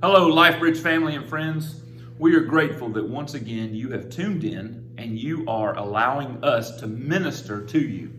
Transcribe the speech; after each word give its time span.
Hello, 0.00 0.30
LifeBridge 0.30 0.76
family 0.76 1.16
and 1.16 1.28
friends. 1.28 1.80
We 2.20 2.32
are 2.36 2.42
grateful 2.42 2.88
that 2.90 3.08
once 3.08 3.34
again 3.34 3.74
you 3.74 3.90
have 3.90 4.08
tuned 4.08 4.44
in 4.44 4.94
and 4.96 5.18
you 5.18 5.44
are 5.48 5.76
allowing 5.76 6.38
us 6.44 6.78
to 6.78 6.86
minister 6.86 7.66
to 7.66 7.80
you. 7.80 8.12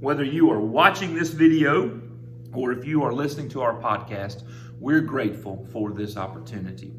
Whether 0.00 0.22
you 0.22 0.50
are 0.50 0.60
watching 0.60 1.14
this 1.14 1.30
video 1.30 1.98
or 2.52 2.72
if 2.72 2.84
you 2.84 3.02
are 3.04 3.10
listening 3.10 3.48
to 3.50 3.62
our 3.62 3.74
podcast, 3.80 4.42
we're 4.78 5.00
grateful 5.00 5.66
for 5.72 5.92
this 5.92 6.18
opportunity. 6.18 6.92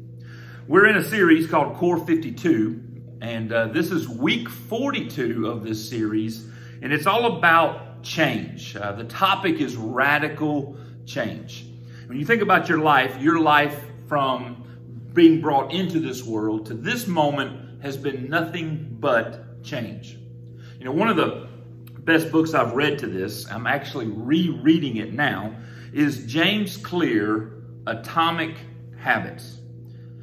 We're 0.66 0.88
in 0.88 0.96
a 0.96 1.04
series 1.04 1.46
called 1.46 1.76
Core 1.76 2.04
52, 2.04 2.82
and 3.20 3.52
uh, 3.52 3.66
this 3.68 3.92
is 3.92 4.08
week 4.08 4.48
42 4.48 5.46
of 5.46 5.62
this 5.62 5.88
series, 5.88 6.48
and 6.82 6.92
it's 6.92 7.06
all 7.06 7.38
about 7.38 8.02
change. 8.02 8.74
Uh, 8.74 8.90
the 8.90 9.04
topic 9.04 9.60
is 9.60 9.76
radical 9.76 10.76
change. 11.04 11.66
When 12.08 12.18
you 12.18 12.26
think 12.26 12.42
about 12.42 12.68
your 12.68 12.78
life, 12.78 13.22
your 13.22 13.38
life 13.38 13.84
from 14.08 15.10
being 15.12 15.40
brought 15.40 15.72
into 15.72 15.98
this 15.98 16.22
world 16.22 16.66
to 16.66 16.74
this 16.74 17.06
moment 17.06 17.82
has 17.82 17.96
been 17.96 18.28
nothing 18.28 18.96
but 19.00 19.62
change. 19.62 20.18
You 20.78 20.84
know, 20.84 20.92
one 20.92 21.08
of 21.08 21.16
the 21.16 21.48
best 22.00 22.30
books 22.30 22.54
I've 22.54 22.72
read 22.72 22.98
to 23.00 23.06
this, 23.06 23.50
I'm 23.50 23.66
actually 23.66 24.06
rereading 24.06 24.96
it 24.96 25.12
now, 25.12 25.56
is 25.92 26.26
James 26.26 26.76
Clear 26.76 27.64
Atomic 27.86 28.56
Habits. 28.98 29.58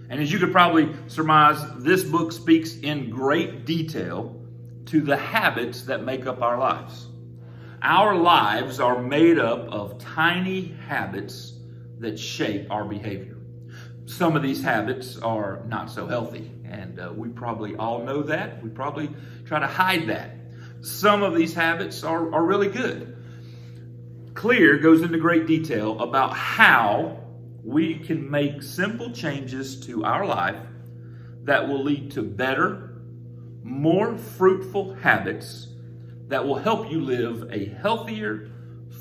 And 0.09 0.21
as 0.21 0.31
you 0.31 0.39
could 0.39 0.51
probably 0.51 0.93
surmise, 1.07 1.57
this 1.77 2.03
book 2.03 2.31
speaks 2.31 2.75
in 2.77 3.09
great 3.09 3.65
detail 3.65 4.39
to 4.85 5.01
the 5.01 5.17
habits 5.17 5.83
that 5.83 6.03
make 6.03 6.27
up 6.27 6.41
our 6.41 6.57
lives. 6.57 7.07
Our 7.81 8.15
lives 8.15 8.79
are 8.79 9.01
made 9.01 9.39
up 9.39 9.67
of 9.69 9.97
tiny 9.97 10.75
habits 10.87 11.53
that 11.99 12.19
shape 12.19 12.69
our 12.69 12.85
behavior. 12.85 13.37
Some 14.05 14.35
of 14.35 14.43
these 14.43 14.61
habits 14.61 15.17
are 15.17 15.63
not 15.67 15.89
so 15.89 16.07
healthy, 16.07 16.51
and 16.65 16.99
uh, 16.99 17.11
we 17.15 17.29
probably 17.29 17.75
all 17.75 18.03
know 18.03 18.21
that. 18.23 18.61
We 18.61 18.69
probably 18.69 19.09
try 19.45 19.59
to 19.59 19.67
hide 19.67 20.07
that. 20.07 20.35
Some 20.81 21.23
of 21.23 21.35
these 21.35 21.53
habits 21.53 22.03
are, 22.03 22.33
are 22.33 22.43
really 22.43 22.67
good. 22.67 23.15
Clear 24.33 24.77
goes 24.77 25.01
into 25.01 25.17
great 25.17 25.47
detail 25.47 26.01
about 26.01 26.33
how 26.33 27.19
we 27.63 27.99
can 27.99 28.29
make 28.29 28.61
simple 28.61 29.11
changes 29.11 29.79
to 29.85 30.03
our 30.03 30.25
life 30.25 30.59
that 31.43 31.67
will 31.67 31.81
lead 31.81 32.11
to 32.11 32.21
better, 32.21 33.01
more 33.63 34.17
fruitful 34.17 34.95
habits 34.95 35.67
that 36.27 36.43
will 36.43 36.57
help 36.57 36.91
you 36.91 36.99
live 36.99 37.49
a 37.53 37.65
healthier, 37.65 38.49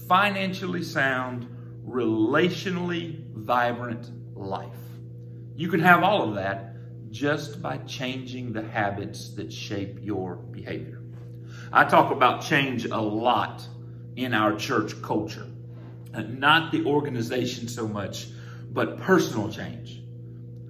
financially 0.07 0.85
sound, 0.85 1.49
relationally 1.85 3.25
vibrant 3.35 4.11
life. 4.37 4.92
You 5.63 5.69
can 5.69 5.79
have 5.79 6.03
all 6.03 6.29
of 6.29 6.35
that 6.35 6.75
just 7.13 7.63
by 7.63 7.77
changing 7.87 8.53
the 8.53 8.63
habits 8.63 9.29
that 9.35 9.53
shape 9.53 10.01
your 10.03 10.35
behavior. 10.35 11.01
I 11.73 11.85
talk 11.85 12.11
about 12.11 12.43
change 12.43 12.87
a 12.87 13.01
lot 13.01 13.65
in 14.17 14.35
our 14.35 14.57
church 14.57 15.01
culture, 15.03 15.47
uh, 16.15 16.23
not 16.23 16.73
the 16.73 16.85
organization 16.85 17.69
so 17.69 17.87
much, 17.87 18.27
but 18.73 18.99
personal 18.99 19.53
change. 19.53 20.03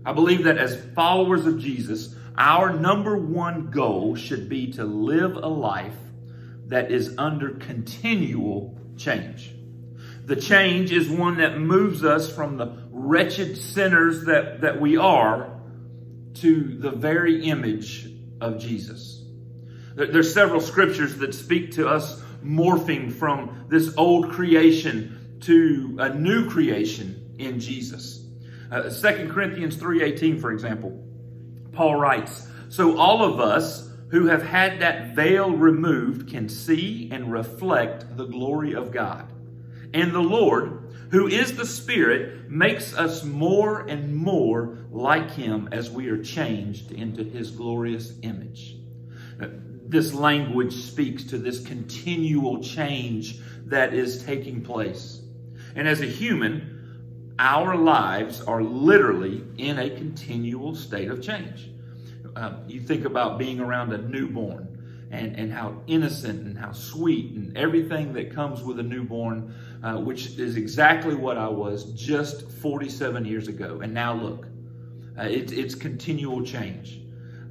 I 0.05 0.13
believe 0.13 0.45
that 0.45 0.59
as 0.59 0.85
followers 0.95 1.47
of 1.47 1.59
Jesus, 1.59 2.15
our 2.37 2.71
number 2.71 3.17
one 3.17 3.71
goal 3.71 4.15
should 4.15 4.47
be 4.47 4.75
to 4.75 4.85
live 4.85 5.37
a 5.37 5.49
life 5.49 5.97
that 6.67 6.91
is 6.93 7.15
under 7.17 7.53
continual 7.53 8.79
change. 8.99 9.55
The 10.27 10.37
change 10.37 10.93
is 10.93 11.09
one 11.09 11.39
that 11.39 11.59
moves 11.59 12.05
us 12.05 12.31
from 12.31 12.59
the 12.59 12.82
wretched 13.03 13.57
sinners 13.57 14.27
that, 14.27 14.61
that 14.61 14.81
we 14.81 14.97
are 14.97 15.61
to 16.35 16.79
the 16.79 16.93
very 16.93 17.45
image 17.45 18.09
of 18.41 18.61
Jesus. 18.61 19.25
There's 19.97 20.33
several 20.33 20.61
scriptures 20.61 21.17
that 21.17 21.35
speak 21.35 21.73
to 21.73 21.89
us 21.89 22.23
morphing 22.45 23.13
from 23.13 23.67
this 23.69 23.95
old 23.97 24.31
creation 24.31 25.37
to 25.41 25.97
a 25.99 26.15
new 26.15 26.49
creation 26.49 27.35
in 27.39 27.59
Jesus. 27.59 28.25
Uh, 28.71 28.89
2 28.89 29.31
Corinthians 29.33 29.77
3.18, 29.77 30.41
for 30.41 30.53
example, 30.53 31.05
Paul 31.73 31.97
writes, 31.97 32.49
So 32.69 32.97
all 32.99 33.25
of 33.25 33.41
us 33.41 33.91
who 34.11 34.27
have 34.27 34.43
had 34.43 34.81
that 34.81 35.17
veil 35.17 35.51
removed 35.51 36.31
can 36.31 36.49
see 36.49 37.11
and 37.11 37.33
reflect 37.33 38.17
the 38.17 38.27
glory 38.27 38.75
of 38.75 38.93
God. 38.93 39.32
And 39.95 40.13
the 40.13 40.21
Lord, 40.21 40.95
who 41.11 41.27
is 41.27 41.57
the 41.57 41.67
Spirit, 41.67 42.51
makes 42.51 42.95
us 42.97 43.25
more 43.25 43.81
and 43.81 44.15
more 44.15 44.79
like 44.91 45.31
Him 45.31 45.69
as 45.73 45.91
we 45.91 46.09
are 46.09 46.23
changed 46.23 46.93
into 46.93 47.23
His 47.23 47.51
glorious 47.51 48.15
image. 48.23 48.77
This 49.87 50.15
language 50.15 50.75
speaks 50.75 51.25
to 51.25 51.39
this 51.39 51.65
continual 51.67 52.63
change 52.63 53.41
that 53.67 53.93
is 53.93 54.25
taking 54.25 54.63
place. 54.63 55.21
And 55.75 55.87
as 55.87 56.01
a 56.01 56.07
human, 56.07 57.35
our 57.39 57.77
lives 57.77 58.41
are 58.41 58.63
literally 58.63 59.45
in 59.59 59.79
a 59.79 59.91
continual 59.91 60.75
state 60.75 61.11
of 61.11 61.23
change. 61.23 61.71
Uh, 62.35 62.55
you 62.67 62.81
think 62.81 63.05
about 63.05 63.39
being 63.39 63.61
around 63.61 63.93
a 63.93 63.99
newborn 63.99 65.09
and, 65.11 65.37
and 65.37 65.53
how 65.53 65.83
innocent 65.87 66.47
and 66.47 66.59
how 66.59 66.73
sweet 66.73 67.33
and 67.33 67.57
everything 67.57 68.15
that 68.15 68.35
comes 68.35 68.63
with 68.63 68.79
a 68.79 68.83
newborn, 68.83 69.55
uh, 69.83 69.97
which 69.97 70.39
is 70.39 70.57
exactly 70.57 71.15
what 71.15 71.37
I 71.37 71.49
was 71.49 71.93
just 71.93 72.51
47 72.51 73.25
years 73.25 73.49
ago. 73.49 73.81
And 73.83 73.93
now 73.93 74.15
look, 74.15 74.47
uh, 75.19 75.23
it, 75.25 75.53
it's 75.53 75.75
continual 75.75 76.45
change. 76.45 77.01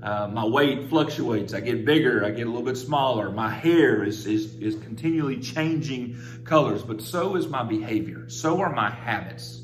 Uh, 0.02 0.28
my 0.28 0.46
weight 0.46 0.90
fluctuates. 0.90 1.54
I 1.54 1.60
get 1.60 1.86
bigger. 1.86 2.26
I 2.26 2.32
get 2.32 2.48
a 2.48 2.50
little 2.50 2.66
bit 2.66 2.78
smaller. 2.78 3.30
My 3.32 3.50
hair 3.50 4.04
is, 4.04 4.26
is, 4.26 4.56
is 4.56 4.76
continually 4.76 5.40
changing 5.40 6.18
colors, 6.44 6.82
but 6.82 7.02
so 7.02 7.36
is 7.36 7.48
my 7.48 7.64
behavior. 7.64 8.28
So 8.30 8.62
are 8.62 8.74
my 8.74 8.90
habits. 8.90 9.62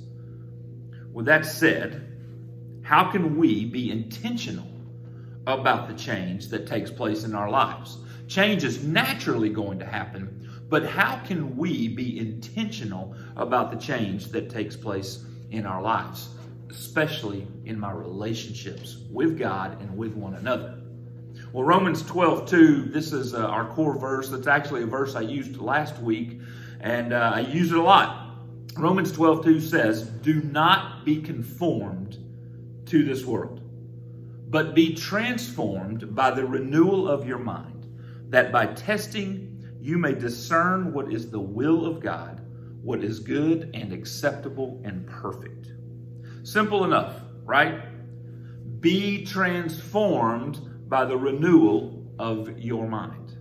With 1.12 1.26
that 1.26 1.46
said, 1.46 2.04
how 2.84 3.10
can 3.12 3.38
we 3.38 3.66
be 3.66 3.90
intentional 3.90 4.68
about 5.48 5.88
the 5.88 5.94
change 5.94 6.50
that 6.50 6.68
takes 6.68 6.92
place 6.92 7.24
in 7.24 7.34
our 7.34 7.50
lives. 7.50 7.98
Change 8.28 8.66
is 8.66 8.84
naturally 8.84 9.50
going 9.50 9.80
to 9.80 9.86
happen, 9.86 10.37
but 10.70 10.86
how 10.86 11.18
can 11.26 11.56
we 11.56 11.88
be 11.88 12.20
intentional 12.20 13.16
about 13.36 13.72
the 13.72 13.78
change 13.78 14.28
that 14.28 14.50
takes 14.50 14.76
place 14.76 15.24
in 15.52 15.66
our 15.66 15.82
lives, 15.82 16.30
especially 16.70 17.48
in 17.66 17.80
my 17.80 17.92
relationships 17.92 18.98
with 19.10 19.38
God 19.38 19.82
and 19.82 19.98
with 19.98 20.14
one 20.14 20.36
another? 20.36 20.80
Well, 21.54 21.64
Romans 21.64 22.04
12, 22.04 22.50
2, 22.50 22.82
this 22.86 23.14
is 23.14 23.34
uh, 23.34 23.46
our 23.46 23.68
core 23.74 23.98
verse. 23.98 24.30
That's 24.30 24.48
actually 24.48 24.84
a 24.84 24.88
verse 24.88 25.16
I 25.16 25.22
used 25.22 25.58
last 25.58 25.98
week, 26.00 26.40
and 26.82 27.14
uh, 27.14 27.32
I 27.36 27.40
use 27.42 27.72
it 27.72 27.78
a 27.78 27.82
lot. 27.82 28.36
Romans 28.76 29.12
12, 29.12 29.46
2 29.46 29.62
says, 29.62 30.04
Do 30.04 30.42
not 30.42 31.06
be 31.06 31.22
conformed 31.22 32.18
to 32.88 33.04
this 33.04 33.26
world 33.26 33.62
but 34.50 34.74
be 34.74 34.96
transformed 34.96 36.16
by 36.16 36.32
the 36.32 36.46
renewal 36.46 37.08
of 37.08 37.28
your 37.28 37.38
mind, 37.38 37.86
that 38.30 38.52
by 38.52 38.66
testing 38.66 39.57
you 39.88 39.98
may 39.98 40.14
discern 40.14 40.92
what 40.92 41.14
is 41.14 41.32
the 41.32 41.40
will 41.40 41.86
of 41.86 42.02
God, 42.02 42.42
what 42.84 43.02
is 43.02 43.20
good 43.20 43.72
and 43.74 43.94
acceptable 43.94 44.82
and 44.84 45.08
perfect. 45.08 45.68
Simple 46.44 46.84
enough, 46.84 47.22
right? 47.46 47.86
Be 48.82 49.26
transformed 49.26 50.90
by 50.90 51.06
the 51.06 51.16
renewal 51.16 52.06
of 52.20 52.60
your 52.60 52.86
mind. 52.86 53.38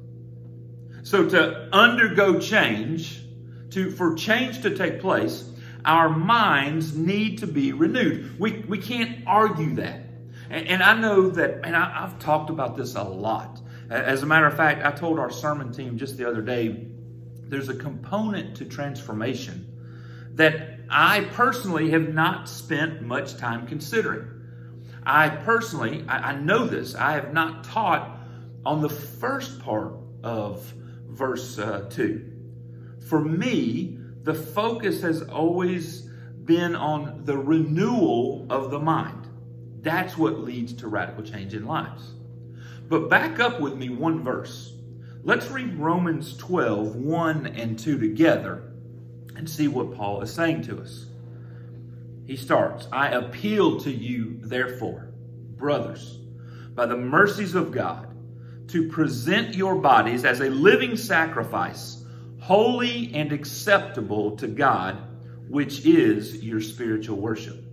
So 1.02 1.28
to 1.28 1.68
undergo 1.74 2.38
change, 2.38 3.22
to 3.70 3.90
for 3.90 4.14
change 4.14 4.62
to 4.62 4.76
take 4.76 5.00
place, 5.00 5.50
our 5.84 6.08
minds 6.08 6.96
need 6.96 7.38
to 7.38 7.48
be 7.48 7.72
renewed. 7.72 8.38
We, 8.38 8.60
we 8.68 8.78
can't 8.78 9.26
argue 9.26 9.74
that. 9.76 10.00
And, 10.50 10.68
and 10.68 10.80
I 10.80 10.94
know 10.94 11.28
that, 11.30 11.60
and 11.64 11.74
I, 11.74 12.04
I've 12.04 12.20
talked 12.20 12.50
about 12.50 12.76
this 12.76 12.94
a 12.94 13.02
lot. 13.02 13.60
As 13.88 14.22
a 14.22 14.26
matter 14.26 14.46
of 14.46 14.56
fact, 14.56 14.84
I 14.84 14.90
told 14.90 15.18
our 15.18 15.30
sermon 15.30 15.72
team 15.72 15.96
just 15.96 16.16
the 16.16 16.28
other 16.28 16.42
day 16.42 16.86
there's 17.48 17.68
a 17.68 17.74
component 17.74 18.56
to 18.56 18.64
transformation 18.64 19.72
that 20.34 20.80
I 20.90 21.20
personally 21.32 21.90
have 21.90 22.12
not 22.12 22.48
spent 22.48 23.02
much 23.02 23.36
time 23.36 23.66
considering. 23.66 24.28
I 25.04 25.28
personally, 25.28 26.04
I, 26.08 26.32
I, 26.32 26.36
know 26.36 26.66
this, 26.66 26.94
I 26.94 27.12
have 27.12 27.32
not 27.32 27.64
taught 27.64 28.18
on 28.64 28.82
the 28.82 28.88
first 28.88 29.60
part 29.60 29.92
of 30.22 30.62
verse 31.06 31.58
uh, 31.58 31.88
2. 31.90 32.32
For 33.08 33.20
me, 33.20 33.98
the 34.24 34.34
focus 34.34 35.00
has 35.02 35.22
always 35.22 36.02
been 36.44 36.74
on 36.74 37.24
the 37.24 37.38
renewal 37.38 38.46
of 38.50 38.70
the 38.70 38.80
mind. 38.80 39.28
That's 39.80 40.18
what 40.18 40.40
leads 40.40 40.72
to 40.74 40.88
radical 40.88 41.22
change 41.22 41.54
in 41.54 41.64
lives. 41.64 42.12
But 42.88 43.10
back 43.10 43.40
up 43.40 43.60
with 43.60 43.74
me 43.74 43.88
one 43.88 44.22
verse. 44.22 44.72
Let's 45.24 45.48
read 45.48 45.74
Romans 45.74 46.36
12, 46.36 46.94
1 46.94 47.46
and 47.46 47.76
2 47.76 47.98
together 47.98 48.72
and 49.34 49.50
see 49.50 49.66
what 49.66 49.94
Paul 49.96 50.22
is 50.22 50.32
saying 50.32 50.62
to 50.62 50.80
us. 50.80 51.06
he 52.26 52.36
starts, 52.36 52.86
I 52.92 53.08
appeal 53.08 53.80
to 53.80 53.90
you, 53.90 54.38
therefore, 54.40 55.10
brothers, 55.56 56.18
by 56.74 56.86
the 56.86 56.96
mercies 56.96 57.54
of 57.54 57.72
God, 57.72 58.08
to 58.68 58.88
present 58.88 59.54
your 59.54 59.76
bodies 59.76 60.24
as 60.24 60.40
a 60.40 60.50
living 60.50 60.96
sacrifice, 60.96 62.04
holy 62.40 63.12
and 63.14 63.32
acceptable 63.32 64.36
to 64.36 64.46
God, 64.46 64.96
which 65.48 65.84
is 65.86 66.42
your 66.42 66.60
spiritual 66.60 67.16
worship. 67.16 67.65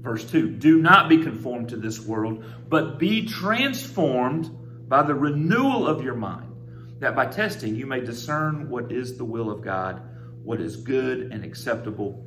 Verse 0.00 0.30
2 0.30 0.50
Do 0.50 0.80
not 0.80 1.08
be 1.08 1.22
conformed 1.22 1.68
to 1.70 1.76
this 1.76 2.00
world, 2.00 2.44
but 2.68 2.98
be 2.98 3.26
transformed 3.26 4.50
by 4.88 5.02
the 5.02 5.14
renewal 5.14 5.86
of 5.86 6.02
your 6.02 6.14
mind, 6.14 6.54
that 6.98 7.14
by 7.14 7.26
testing 7.26 7.74
you 7.74 7.86
may 7.86 8.00
discern 8.00 8.68
what 8.70 8.90
is 8.90 9.18
the 9.18 9.24
will 9.24 9.50
of 9.50 9.62
God, 9.62 10.02
what 10.42 10.60
is 10.60 10.76
good 10.76 11.32
and 11.32 11.44
acceptable 11.44 12.24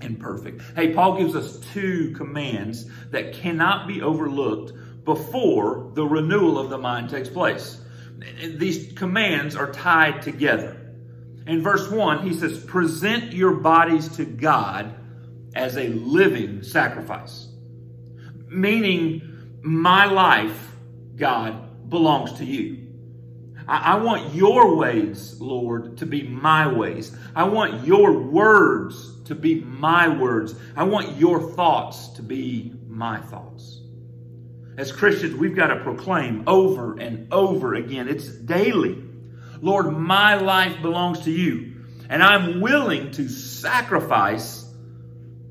and 0.00 0.18
perfect. 0.18 0.62
Hey, 0.76 0.94
Paul 0.94 1.18
gives 1.18 1.34
us 1.34 1.58
two 1.72 2.12
commands 2.12 2.90
that 3.10 3.34
cannot 3.34 3.88
be 3.88 4.00
overlooked 4.00 4.72
before 5.04 5.90
the 5.94 6.06
renewal 6.06 6.58
of 6.58 6.70
the 6.70 6.78
mind 6.78 7.10
takes 7.10 7.28
place. 7.28 7.80
These 8.56 8.92
commands 8.92 9.56
are 9.56 9.72
tied 9.72 10.22
together. 10.22 10.76
In 11.46 11.62
verse 11.62 11.90
1, 11.90 12.28
he 12.28 12.34
says, 12.34 12.62
Present 12.64 13.32
your 13.32 13.54
bodies 13.54 14.08
to 14.16 14.24
God 14.24 14.94
as 15.58 15.76
a 15.76 15.88
living 15.88 16.62
sacrifice. 16.62 17.48
Meaning, 18.48 19.58
my 19.60 20.06
life, 20.06 20.72
God, 21.16 21.90
belongs 21.90 22.34
to 22.34 22.44
you. 22.44 22.86
I, 23.66 23.96
want 23.96 24.34
your 24.34 24.76
ways, 24.76 25.38
Lord, 25.40 25.98
to 25.98 26.06
be 26.06 26.22
my 26.22 26.72
ways. 26.72 27.14
I 27.36 27.44
want 27.44 27.86
your 27.86 28.18
words 28.18 29.24
to 29.24 29.34
be 29.34 29.60
my 29.60 30.08
words. 30.08 30.54
I 30.74 30.84
want 30.84 31.18
your 31.18 31.52
thoughts 31.52 32.08
to 32.10 32.22
be 32.22 32.72
my 32.86 33.20
thoughts. 33.20 33.82
As 34.78 34.90
Christians, 34.90 35.34
we've 35.34 35.56
got 35.56 35.66
to 35.66 35.80
proclaim 35.80 36.44
over 36.46 36.98
and 36.98 37.30
over 37.30 37.74
again. 37.74 38.08
It's 38.08 38.28
daily. 38.28 39.04
Lord, 39.60 39.92
my 39.92 40.36
life 40.36 40.80
belongs 40.80 41.20
to 41.24 41.30
you. 41.30 41.84
And 42.08 42.22
I'm 42.22 42.62
willing 42.62 43.10
to 43.12 43.28
sacrifice 43.28 44.67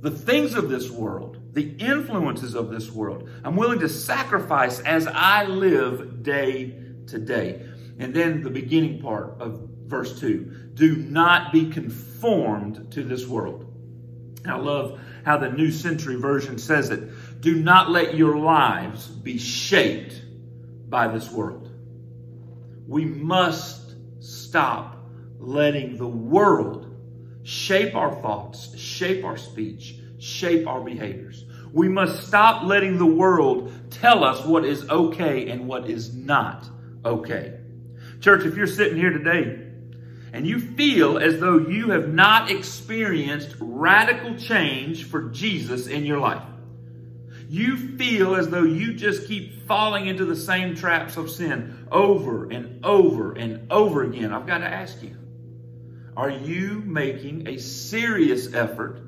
the 0.02 0.12
things 0.12 0.54
of 0.54 0.70
this 0.70 0.90
world, 0.90 1.40
the 1.54 1.76
influences 1.80 2.56
of 2.56 2.70
this 2.70 2.92
world. 2.92 3.30
I'm 3.44 3.56
willing 3.56 3.80
to 3.80 3.90
sacrifice 3.90 4.80
as 4.82 5.08
I 5.08 5.46
live 5.46 6.24
day 6.24 6.76
to 7.08 7.18
day. 7.18 7.66
And 8.00 8.14
then 8.14 8.44
the 8.44 8.50
beginning 8.50 9.02
part 9.02 9.38
of 9.40 9.68
verse 9.86 10.20
2 10.20 10.72
do 10.76 10.98
not 10.98 11.52
be 11.52 11.70
conformed 11.70 12.92
to 12.92 13.04
this 13.04 13.26
world. 13.26 13.66
I 14.46 14.56
love 14.56 15.00
how 15.26 15.38
the 15.38 15.50
New 15.50 15.72
Century 15.72 16.16
Version 16.16 16.58
says 16.58 16.90
it. 16.90 17.42
Do 17.42 17.56
not 17.56 17.90
let 17.90 18.16
your 18.16 18.38
lives 18.38 19.08
be 19.08 19.38
shaped 19.38 20.22
by 20.90 21.08
this 21.08 21.32
world. 21.32 21.70
We 22.88 23.04
must 23.04 23.96
stop 24.20 24.98
letting 25.40 25.98
the 25.98 26.08
world 26.08 26.87
shape 27.48 27.96
our 27.96 28.14
thoughts, 28.14 28.78
shape 28.78 29.24
our 29.24 29.38
speech, 29.38 29.96
shape 30.20 30.68
our 30.68 30.82
behaviors. 30.82 31.46
We 31.72 31.88
must 31.88 32.28
stop 32.28 32.66
letting 32.66 32.98
the 32.98 33.06
world 33.06 33.72
tell 33.90 34.26
us 34.26 34.46
what 34.46 34.66
is 34.66 34.90
okay 34.90 35.50
and 35.50 35.66
what 35.66 35.90
is 35.90 36.14
not 36.14 36.68
okay. 37.06 37.58
Church, 38.20 38.46
if 38.46 38.58
you're 38.58 38.68
sitting 38.68 38.98
here 38.98 39.12
today 39.12 39.62
and 40.34 40.46
you 40.46 40.60
feel 40.60 41.20
as 41.20 41.40
though 41.40 41.58
you 41.58 41.92
have 41.92 42.14
not 42.14 42.52
experienced 42.52 43.56
radical 43.62 44.36
change 44.36 45.06
for 45.06 45.30
Jesus 45.30 45.88
in 45.88 46.06
your 46.06 46.20
life, 46.20 46.44
you 47.48 47.96
feel 47.96 48.36
as 48.36 48.50
though 48.50 48.64
you 48.64 48.94
just 48.94 49.26
keep 49.26 49.66
falling 49.66 50.08
into 50.08 50.26
the 50.26 50.36
same 50.36 50.76
traps 50.76 51.16
of 51.16 51.32
sin 51.32 51.88
over 51.94 52.52
and 52.52 52.84
over 52.84 53.32
and 53.32 53.72
over 53.72 54.04
again, 54.04 54.34
I've 54.34 54.48
got 54.48 54.58
to 54.58 54.68
ask 54.68 55.02
you 55.02 55.16
are 56.18 56.32
you 56.32 56.82
making 56.84 57.48
a 57.48 57.60
serious 57.60 58.52
effort 58.56 59.02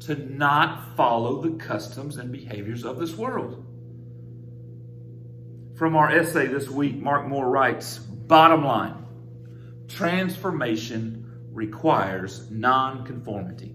to 0.00 0.14
not 0.14 0.94
follow 0.98 1.40
the 1.40 1.56
customs 1.56 2.18
and 2.18 2.30
behaviors 2.30 2.84
of 2.84 2.98
this 2.98 3.16
world? 3.16 3.64
From 5.78 5.96
our 5.96 6.10
essay 6.14 6.48
this 6.48 6.68
week, 6.68 6.96
Mark 6.96 7.26
Moore 7.26 7.48
writes 7.48 7.96
Bottom 7.98 8.64
line 8.64 8.98
transformation 9.88 11.48
requires 11.50 12.50
non-conformity. 12.50 13.74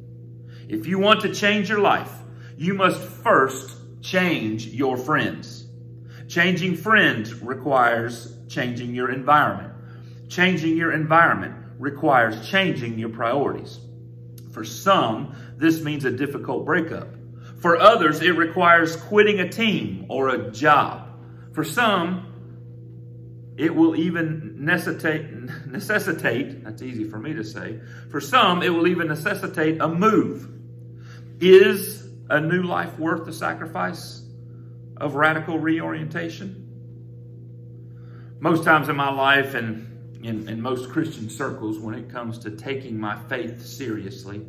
If 0.69 0.85
you 0.87 0.99
want 0.99 1.21
to 1.21 1.33
change 1.33 1.69
your 1.69 1.79
life, 1.79 2.11
you 2.57 2.73
must 2.75 2.99
first 2.99 3.75
change 4.01 4.67
your 4.67 4.97
friends. 4.97 5.67
Changing 6.27 6.75
friends 6.75 7.33
requires 7.33 8.35
changing 8.47 8.93
your 8.93 9.11
environment. 9.11 9.73
Changing 10.29 10.77
your 10.77 10.91
environment 10.91 11.66
requires 11.77 12.49
changing 12.49 12.97
your 12.97 13.09
priorities. 13.09 13.79
For 14.51 14.63
some, 14.63 15.35
this 15.57 15.81
means 15.81 16.05
a 16.05 16.11
difficult 16.11 16.65
breakup. 16.65 17.09
For 17.59 17.77
others, 17.77 18.21
it 18.21 18.31
requires 18.31 18.95
quitting 18.95 19.39
a 19.39 19.49
team 19.49 20.05
or 20.09 20.29
a 20.29 20.51
job. 20.51 21.07
For 21.53 21.63
some, 21.63 22.27
it 23.57 23.73
will 23.73 23.95
even 23.95 24.63
necessitate, 24.63 25.31
necessitate, 25.65 26.63
that's 26.63 26.81
easy 26.83 27.03
for 27.03 27.17
me 27.17 27.33
to 27.33 27.43
say, 27.43 27.79
for 28.11 28.21
some, 28.21 28.61
it 28.61 28.69
will 28.69 28.87
even 28.87 29.07
necessitate 29.07 29.81
a 29.81 29.87
move. 29.87 30.47
Is 31.39 32.07
a 32.29 32.39
new 32.39 32.63
life 32.63 32.97
worth 32.99 33.25
the 33.25 33.33
sacrifice 33.33 34.23
of 34.97 35.15
radical 35.15 35.57
reorientation? 35.57 36.63
Most 38.39 38.63
times 38.63 38.89
in 38.89 38.95
my 38.95 39.11
life 39.11 39.55
and 39.55 39.96
in, 40.23 40.47
in 40.49 40.61
most 40.61 40.89
Christian 40.89 41.29
circles, 41.29 41.79
when 41.79 41.95
it 41.95 42.09
comes 42.09 42.39
to 42.39 42.51
taking 42.51 42.99
my 42.99 43.17
faith 43.27 43.65
seriously, 43.65 44.39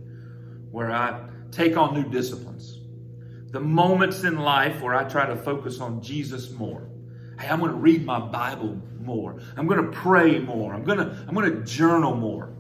where 0.70 0.90
I 0.90 1.28
take 1.50 1.76
on 1.76 1.94
new 1.94 2.08
disciplines, 2.08 2.78
the 3.50 3.60
moments 3.60 4.24
in 4.24 4.38
life 4.38 4.82
where 4.82 4.94
I 4.94 5.04
try 5.04 5.26
to 5.26 5.36
focus 5.36 5.80
on 5.80 6.02
Jesus 6.02 6.50
more, 6.50 6.88
Hey, 7.38 7.48
I'm 7.48 7.60
going 7.60 7.70
to 7.70 7.78
read 7.78 8.04
my 8.04 8.18
Bible 8.18 8.80
more. 9.00 9.38
I'm 9.56 9.66
going 9.66 9.84
to 9.84 9.92
pray 9.92 10.40
more. 10.40 10.74
I'm 10.74 10.82
going 10.82 10.98
to, 10.98 11.24
I'm 11.26 11.34
going 11.34 11.52
to 11.52 11.62
journal 11.62 12.14
more. 12.14 12.52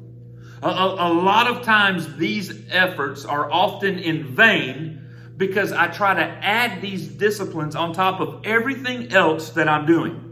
A, 0.62 0.68
a, 0.68 1.08
a 1.08 1.12
lot 1.12 1.48
of 1.48 1.62
times 1.62 2.16
these 2.16 2.52
efforts 2.70 3.24
are 3.24 3.50
often 3.50 3.98
in 3.98 4.24
vain 4.24 5.04
because 5.36 5.72
I 5.72 5.88
try 5.88 6.14
to 6.14 6.22
add 6.22 6.80
these 6.80 7.06
disciplines 7.06 7.74
on 7.74 7.92
top 7.92 8.20
of 8.20 8.44
everything 8.44 9.12
else 9.12 9.50
that 9.50 9.68
I'm 9.68 9.86
doing. 9.86 10.27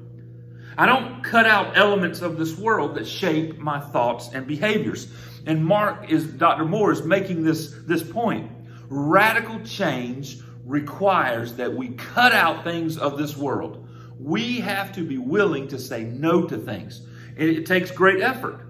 I 0.79 0.87
don't 0.87 1.23
cut 1.23 1.47
out 1.47 1.77
elements 1.77 2.21
of 2.21 2.37
this 2.37 2.57
world 2.57 2.97
that 2.97 3.07
shape 3.07 3.59
my 3.59 3.81
thoughts 3.81 4.31
and 4.33 4.47
behaviors. 4.47 5.09
And 5.47 5.65
Mark 5.65 6.11
is, 6.11 6.25
Dr. 6.25 6.65
Moore 6.65 6.93
is 6.93 7.03
making 7.03 7.45
this, 7.45 7.75
this 7.87 8.03
point. 8.03 8.51
Radical 8.89 9.61
change 9.61 10.39
requires 10.65 11.55
that 11.55 11.75
we 11.75 11.91
cut 11.91 12.33
out 12.33 12.65
things 12.65 12.99
of 12.99 13.17
this 13.17 13.37
world 13.37 13.87
we 14.19 14.61
have 14.61 14.93
to 14.93 15.03
be 15.03 15.19
willing 15.19 15.69
to 15.69 15.79
say 15.79 16.05
no 16.05 16.47
to 16.47 16.57
things. 16.57 17.03
It, 17.37 17.51
it 17.51 17.67
takes 17.67 17.91
great 17.91 18.23
effort. 18.23 18.63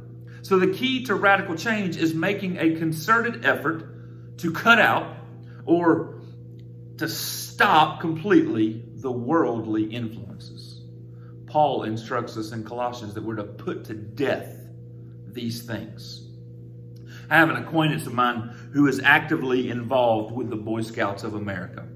So 0.43 0.59
the 0.59 0.73
key 0.73 1.05
to 1.05 1.15
radical 1.15 1.57
change 1.57 1.97
is 1.97 2.15
making 2.15 2.59
a 2.59 2.77
concerted 2.77 3.45
effort 3.45 4.39
to 4.39 4.53
cut 4.53 4.81
out 4.81 5.17
or 5.65 6.21
to 6.99 7.09
stop 7.09 8.01
completely 8.01 8.85
the 8.95 9.11
worldly 9.11 9.85
influences. 9.85 10.56
Paul 11.47 11.85
instructs 11.85 12.37
us 12.37 12.53
in 12.53 12.65
Colossians 12.65 13.15
that 13.15 13.23
we're 13.23 13.37
to 13.37 13.45
put 13.45 13.85
to 13.87 13.95
death 13.95 14.57
these 15.27 15.63
things. 15.63 16.27
I 17.31 17.37
have 17.37 17.51
an 17.51 17.57
acquaintance 17.57 18.07
of 18.07 18.15
mine 18.15 18.55
who 18.73 18.87
is 18.87 19.01
actively 19.01 19.71
involved 19.71 20.35
with 20.35 20.51
the 20.51 20.57
Boy 20.57 20.83
Scouts 20.83 21.25
of 21.25 21.35
America. 21.35 21.87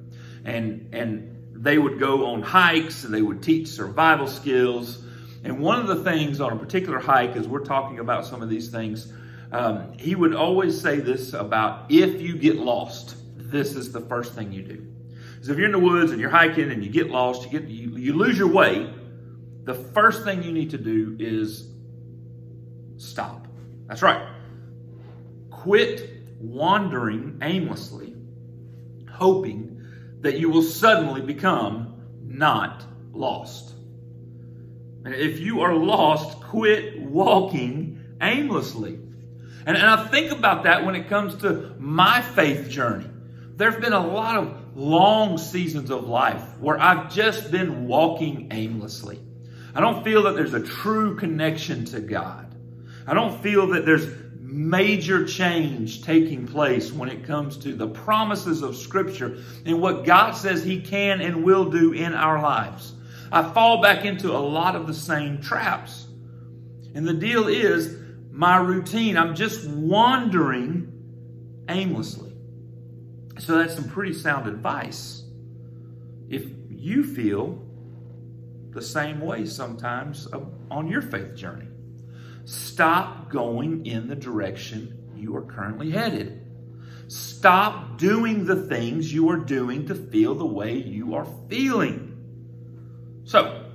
And, 0.44 0.92
and 0.92 1.36
they 1.52 1.78
would 1.78 1.98
go 1.98 2.26
on 2.26 2.42
hikes 2.42 3.04
and 3.04 3.12
they 3.12 3.22
would 3.22 3.42
teach 3.42 3.68
survival 3.68 4.26
skills. 4.26 5.04
And 5.44 5.60
one 5.60 5.78
of 5.78 5.86
the 5.86 6.02
things 6.02 6.40
on 6.40 6.52
a 6.52 6.56
particular 6.56 6.98
hike, 6.98 7.36
as 7.36 7.46
we're 7.46 7.64
talking 7.64 7.98
about 7.98 8.26
some 8.26 8.42
of 8.42 8.48
these 8.48 8.70
things, 8.70 9.12
um, 9.52 9.92
he 9.98 10.14
would 10.14 10.34
always 10.34 10.80
say 10.80 11.00
this 11.00 11.32
about 11.32 11.90
if 11.90 12.20
you 12.20 12.36
get 12.36 12.56
lost, 12.56 13.16
this 13.36 13.74
is 13.74 13.92
the 13.92 14.00
first 14.00 14.34
thing 14.34 14.52
you 14.52 14.62
do. 14.62 14.86
So 15.42 15.52
if 15.52 15.58
you're 15.58 15.66
in 15.66 15.72
the 15.72 15.78
woods 15.78 16.12
and 16.12 16.20
you're 16.20 16.30
hiking 16.30 16.70
and 16.70 16.84
you 16.84 16.90
get 16.90 17.10
lost, 17.10 17.44
you 17.44 17.58
get 17.58 17.68
you, 17.68 17.96
you 17.96 18.12
lose 18.12 18.38
your 18.38 18.48
way, 18.48 18.92
the 19.64 19.74
first 19.74 20.24
thing 20.24 20.42
you 20.42 20.52
need 20.52 20.70
to 20.70 20.78
do 20.78 21.16
is 21.18 21.70
stop. 22.96 23.46
That's 23.86 24.02
right. 24.02 24.26
Quit 25.50 26.10
wandering 26.40 27.38
aimlessly, 27.42 28.14
hoping 29.10 29.82
that 30.20 30.38
you 30.38 30.50
will 30.50 30.62
suddenly 30.62 31.20
become 31.20 32.00
not 32.22 32.84
lost. 33.12 33.74
And 35.04 35.14
if 35.14 35.40
you 35.40 35.60
are 35.60 35.74
lost, 35.74 36.40
quit 36.40 37.00
walking 37.00 38.02
aimlessly. 38.20 38.98
And, 39.66 39.76
and 39.76 39.86
I 39.86 40.06
think 40.08 40.30
about 40.30 40.64
that 40.64 40.84
when 40.84 40.94
it 40.94 41.08
comes 41.08 41.36
to 41.36 41.74
my 41.78 42.22
faith 42.22 42.68
journey. 42.68 43.06
There 43.56 43.70
have 43.70 43.80
been 43.80 43.92
a 43.92 44.06
lot 44.06 44.36
of 44.36 44.76
long 44.76 45.36
seasons 45.36 45.90
of 45.90 46.08
life 46.08 46.58
where 46.58 46.78
I've 46.80 47.12
just 47.12 47.50
been 47.50 47.86
walking 47.86 48.48
aimlessly. 48.52 49.20
I 49.74 49.80
don't 49.80 50.04
feel 50.04 50.24
that 50.24 50.34
there's 50.34 50.54
a 50.54 50.60
true 50.60 51.16
connection 51.16 51.84
to 51.86 52.00
God. 52.00 52.54
I 53.06 53.14
don't 53.14 53.42
feel 53.42 53.68
that 53.68 53.86
there's 53.86 54.06
major 54.40 55.24
change 55.24 56.02
taking 56.02 56.46
place 56.46 56.92
when 56.92 57.08
it 57.08 57.24
comes 57.24 57.56
to 57.58 57.74
the 57.74 57.86
promises 57.86 58.62
of 58.62 58.76
Scripture 58.76 59.38
and 59.64 59.80
what 59.80 60.04
God 60.04 60.32
says 60.32 60.64
He 60.64 60.80
can 60.80 61.20
and 61.20 61.44
will 61.44 61.70
do 61.70 61.92
in 61.92 62.14
our 62.14 62.42
lives. 62.42 62.92
I 63.32 63.52
fall 63.52 63.80
back 63.80 64.04
into 64.04 64.32
a 64.32 64.38
lot 64.38 64.74
of 64.74 64.86
the 64.86 64.94
same 64.94 65.40
traps. 65.40 66.08
And 66.94 67.06
the 67.06 67.14
deal 67.14 67.46
is 67.46 67.96
my 68.32 68.56
routine. 68.56 69.16
I'm 69.16 69.36
just 69.36 69.68
wandering 69.68 70.92
aimlessly. 71.68 72.32
So 73.38 73.56
that's 73.56 73.74
some 73.74 73.88
pretty 73.88 74.14
sound 74.14 74.48
advice. 74.48 75.22
If 76.28 76.44
you 76.68 77.04
feel 77.04 77.64
the 78.72 78.82
same 78.82 79.20
way 79.20 79.46
sometimes 79.46 80.26
uh, 80.32 80.40
on 80.70 80.88
your 80.88 81.02
faith 81.02 81.34
journey, 81.34 81.68
stop 82.44 83.30
going 83.30 83.86
in 83.86 84.08
the 84.08 84.16
direction 84.16 85.12
you 85.16 85.36
are 85.36 85.42
currently 85.42 85.90
headed. 85.90 86.46
Stop 87.08 87.98
doing 87.98 88.44
the 88.44 88.66
things 88.68 89.12
you 89.12 89.28
are 89.30 89.36
doing 89.36 89.86
to 89.88 89.94
feel 89.94 90.34
the 90.34 90.46
way 90.46 90.76
you 90.76 91.14
are 91.14 91.26
feeling. 91.48 92.06
So, 93.24 93.66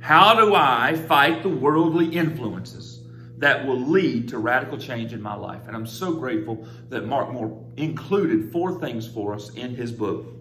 how 0.00 0.34
do 0.34 0.54
I 0.54 0.96
fight 1.08 1.42
the 1.42 1.48
worldly 1.48 2.08
influences 2.08 3.02
that 3.38 3.66
will 3.66 3.80
lead 3.80 4.28
to 4.28 4.38
radical 4.38 4.78
change 4.78 5.12
in 5.12 5.22
my 5.22 5.34
life? 5.34 5.62
And 5.66 5.76
I'm 5.76 5.86
so 5.86 6.14
grateful 6.14 6.66
that 6.88 7.06
Mark 7.06 7.32
Moore 7.32 7.64
included 7.76 8.52
four 8.52 8.80
things 8.80 9.06
for 9.06 9.34
us 9.34 9.54
in 9.54 9.74
his 9.74 9.92
book. 9.92 10.35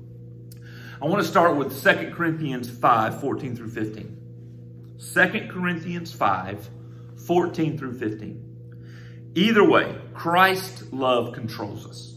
I 1.01 1.05
want 1.05 1.21
to 1.21 1.27
start 1.27 1.57
with 1.57 1.83
2 1.83 2.13
Corinthians 2.15 2.69
5 2.69 3.19
14 3.19 3.55
through 3.55 3.69
15. 3.69 4.17
2 5.13 5.47
Corinthians 5.51 6.13
5 6.13 6.69
14 7.25 7.77
through 7.77 7.99
15. 7.99 9.31
Either 9.35 9.67
way, 9.67 9.95
Christ's 10.13 10.93
love 10.93 11.33
controls 11.33 11.85
us. 11.85 12.15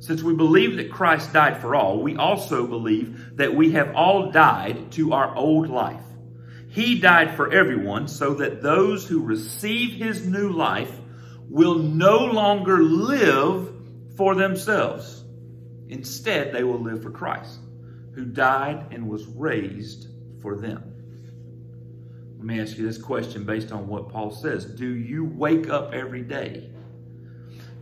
Since 0.00 0.22
we 0.22 0.34
believe 0.34 0.76
that 0.76 0.90
Christ 0.90 1.32
died 1.32 1.60
for 1.60 1.74
all, 1.74 2.02
we 2.02 2.16
also 2.16 2.66
believe 2.66 3.36
that 3.36 3.54
we 3.54 3.72
have 3.72 3.94
all 3.94 4.30
died 4.30 4.92
to 4.92 5.12
our 5.12 5.34
old 5.34 5.68
life. 5.68 6.02
He 6.68 6.98
died 6.98 7.36
for 7.36 7.52
everyone 7.52 8.08
so 8.08 8.34
that 8.34 8.62
those 8.62 9.06
who 9.06 9.22
receive 9.22 9.92
his 9.94 10.26
new 10.26 10.50
life 10.50 10.92
will 11.48 11.76
no 11.76 12.24
longer 12.24 12.82
live 12.82 13.72
for 14.16 14.34
themselves. 14.34 15.24
Instead, 15.88 16.52
they 16.52 16.64
will 16.64 16.80
live 16.80 17.02
for 17.02 17.10
Christ, 17.10 17.58
who 18.14 18.24
died 18.24 18.86
and 18.90 19.08
was 19.08 19.26
raised 19.26 20.08
for 20.40 20.56
them. 20.56 20.94
Let 22.36 22.44
me 22.44 22.60
ask 22.60 22.76
you 22.76 22.86
this 22.86 22.98
question 22.98 23.44
based 23.44 23.72
on 23.72 23.88
what 23.88 24.10
Paul 24.10 24.30
says. 24.30 24.66
Do 24.66 24.86
you 24.86 25.24
wake 25.24 25.68
up 25.68 25.94
every 25.94 26.22
day? 26.22 26.70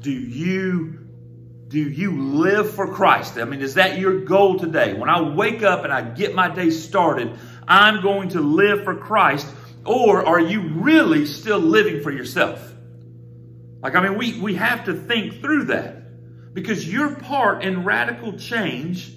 Do 0.01 0.11
you 0.11 0.99
do 1.73 1.81
you 1.81 2.21
live 2.35 2.71
for 2.75 2.93
Christ? 2.93 3.39
I 3.39 3.45
mean, 3.45 3.63
is 3.63 3.75
that 3.75 3.99
your 3.99 4.21
goal 4.21 4.59
today? 4.59 4.93
When 4.93 5.09
I 5.09 5.23
wake 5.23 5.63
up 5.63 5.85
and 5.85 5.93
I 5.93 6.03
get 6.03 6.35
my 6.35 6.55
day 6.55 6.69
started, 6.69 7.39
I'm 7.67 8.03
going 8.03 8.29
to 8.31 8.43
live 8.43 8.85
for 8.85 8.95
Christ. 8.95 9.47
Or 9.87 10.25
are 10.25 10.39
you 10.39 10.61
really 10.61 11.25
still 11.25 11.59
living 11.59 12.03
for 12.03 12.11
yourself? 12.11 12.73
Like, 13.83 13.95
I 13.95 14.03
mean, 14.07 14.19
we, 14.19 14.39
we 14.39 14.55
have 14.57 14.85
to 14.85 14.95
think 14.95 15.41
through 15.41 15.65
that 15.65 16.53
because 16.53 16.87
your 16.87 17.17
part 17.17 17.65
in 17.65 17.85
radical 17.85 18.35
change, 18.35 19.11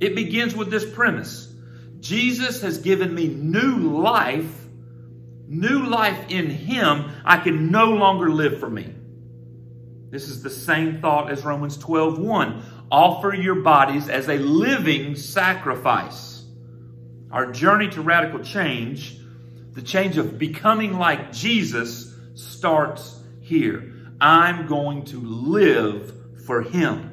it 0.00 0.14
begins 0.14 0.54
with 0.54 0.70
this 0.70 0.88
premise. 0.88 1.52
Jesus 2.00 2.62
has 2.62 2.78
given 2.78 3.14
me 3.14 3.26
new 3.28 4.00
life, 4.00 4.66
new 5.48 5.86
life 5.86 6.30
in 6.30 6.48
Him. 6.48 7.10
I 7.24 7.38
can 7.38 7.70
no 7.70 7.92
longer 7.92 8.30
live 8.30 8.60
for 8.60 8.70
me. 8.70 8.94
This 10.10 10.28
is 10.28 10.42
the 10.42 10.50
same 10.50 11.00
thought 11.00 11.30
as 11.30 11.44
Romans 11.44 11.76
12 11.76 12.18
1. 12.18 12.62
Offer 12.90 13.34
your 13.34 13.56
bodies 13.56 14.08
as 14.08 14.28
a 14.28 14.38
living 14.38 15.16
sacrifice. 15.16 16.44
Our 17.30 17.52
journey 17.52 17.88
to 17.90 18.00
radical 18.00 18.40
change, 18.40 19.18
the 19.72 19.82
change 19.82 20.16
of 20.16 20.38
becoming 20.38 20.98
like 20.98 21.32
Jesus, 21.32 22.14
starts 22.34 23.20
here. 23.40 23.92
I'm 24.20 24.66
going 24.66 25.04
to 25.06 25.20
live 25.20 26.14
for 26.46 26.62
Him. 26.62 27.07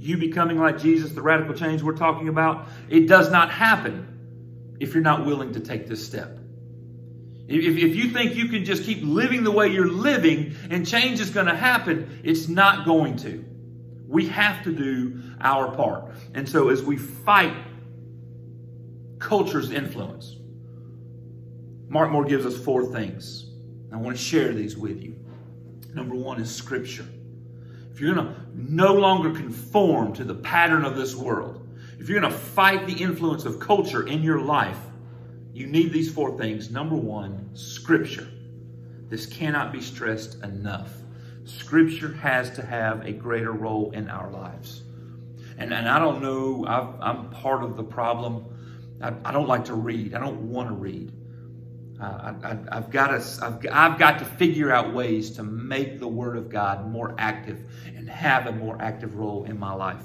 You 0.00 0.16
becoming 0.16 0.58
like 0.58 0.78
Jesus, 0.78 1.12
the 1.12 1.20
radical 1.20 1.54
change 1.54 1.82
we're 1.82 1.94
talking 1.94 2.28
about, 2.28 2.68
it 2.88 3.06
does 3.06 3.30
not 3.30 3.50
happen 3.50 4.76
if 4.80 4.94
you're 4.94 5.02
not 5.02 5.26
willing 5.26 5.52
to 5.52 5.60
take 5.60 5.86
this 5.86 6.04
step. 6.04 6.38
If, 7.46 7.76
if 7.76 7.94
you 7.94 8.08
think 8.08 8.34
you 8.34 8.48
can 8.48 8.64
just 8.64 8.84
keep 8.84 9.00
living 9.02 9.44
the 9.44 9.50
way 9.50 9.68
you're 9.68 9.90
living 9.90 10.56
and 10.70 10.88
change 10.88 11.20
is 11.20 11.28
going 11.28 11.48
to 11.48 11.54
happen, 11.54 12.18
it's 12.24 12.48
not 12.48 12.86
going 12.86 13.18
to. 13.18 13.44
We 14.08 14.26
have 14.28 14.64
to 14.64 14.72
do 14.72 15.20
our 15.38 15.76
part. 15.76 16.14
And 16.32 16.48
so 16.48 16.70
as 16.70 16.82
we 16.82 16.96
fight 16.96 17.54
culture's 19.18 19.70
influence, 19.70 20.34
Mark 21.88 22.10
Moore 22.10 22.24
gives 22.24 22.46
us 22.46 22.56
four 22.56 22.86
things. 22.86 23.50
I 23.92 23.98
want 23.98 24.16
to 24.16 24.22
share 24.22 24.54
these 24.54 24.78
with 24.78 25.02
you. 25.02 25.14
Number 25.92 26.14
one 26.14 26.40
is 26.40 26.50
Scripture. 26.50 27.06
If 27.92 28.00
you're 28.00 28.14
going 28.14 28.26
to 28.26 28.34
no 28.54 28.94
longer 28.94 29.32
conform 29.32 30.12
to 30.14 30.24
the 30.24 30.34
pattern 30.34 30.84
of 30.84 30.96
this 30.96 31.14
world, 31.14 31.66
if 31.98 32.08
you're 32.08 32.20
going 32.20 32.32
to 32.32 32.38
fight 32.38 32.86
the 32.86 32.94
influence 32.94 33.44
of 33.44 33.60
culture 33.60 34.06
in 34.06 34.22
your 34.22 34.40
life, 34.40 34.78
you 35.52 35.66
need 35.66 35.92
these 35.92 36.12
four 36.12 36.38
things. 36.38 36.70
Number 36.70 36.96
one, 36.96 37.50
Scripture. 37.54 38.28
This 39.08 39.26
cannot 39.26 39.72
be 39.72 39.80
stressed 39.80 40.42
enough. 40.42 40.90
Scripture 41.44 42.12
has 42.14 42.50
to 42.52 42.64
have 42.64 43.04
a 43.04 43.12
greater 43.12 43.52
role 43.52 43.90
in 43.90 44.08
our 44.08 44.30
lives. 44.30 44.82
And, 45.58 45.74
and 45.74 45.88
I 45.88 45.98
don't 45.98 46.22
know, 46.22 46.64
i 46.66 47.10
am 47.10 47.30
part 47.30 47.64
of 47.64 47.76
the 47.76 47.82
problem. 47.82 48.46
I, 49.02 49.12
I, 49.24 49.32
don't 49.32 49.48
like 49.48 49.64
to 49.66 49.74
read, 49.74 50.14
I 50.14 50.20
don't 50.20 50.50
want 50.50 50.68
to 50.68 50.74
read. 50.74 51.12
Uh, 52.00 52.34
I, 52.70 52.74
have 52.74 52.90
got 52.90 53.08
to, 53.08 53.44
I've, 53.44 53.66
I've 53.70 53.98
got 53.98 54.18
to 54.20 54.24
figure 54.24 54.72
out 54.72 54.94
ways 54.94 55.32
to 55.32 55.42
make 55.42 55.98
the 55.98 56.08
Word 56.08 56.36
of 56.36 56.48
God 56.48 56.90
more 56.90 57.14
active 57.18 57.62
and 57.84 58.08
have 58.08 58.46
a 58.46 58.52
more 58.52 58.80
active 58.80 59.16
role 59.16 59.44
in 59.44 59.58
my 59.58 59.74
life 59.74 60.02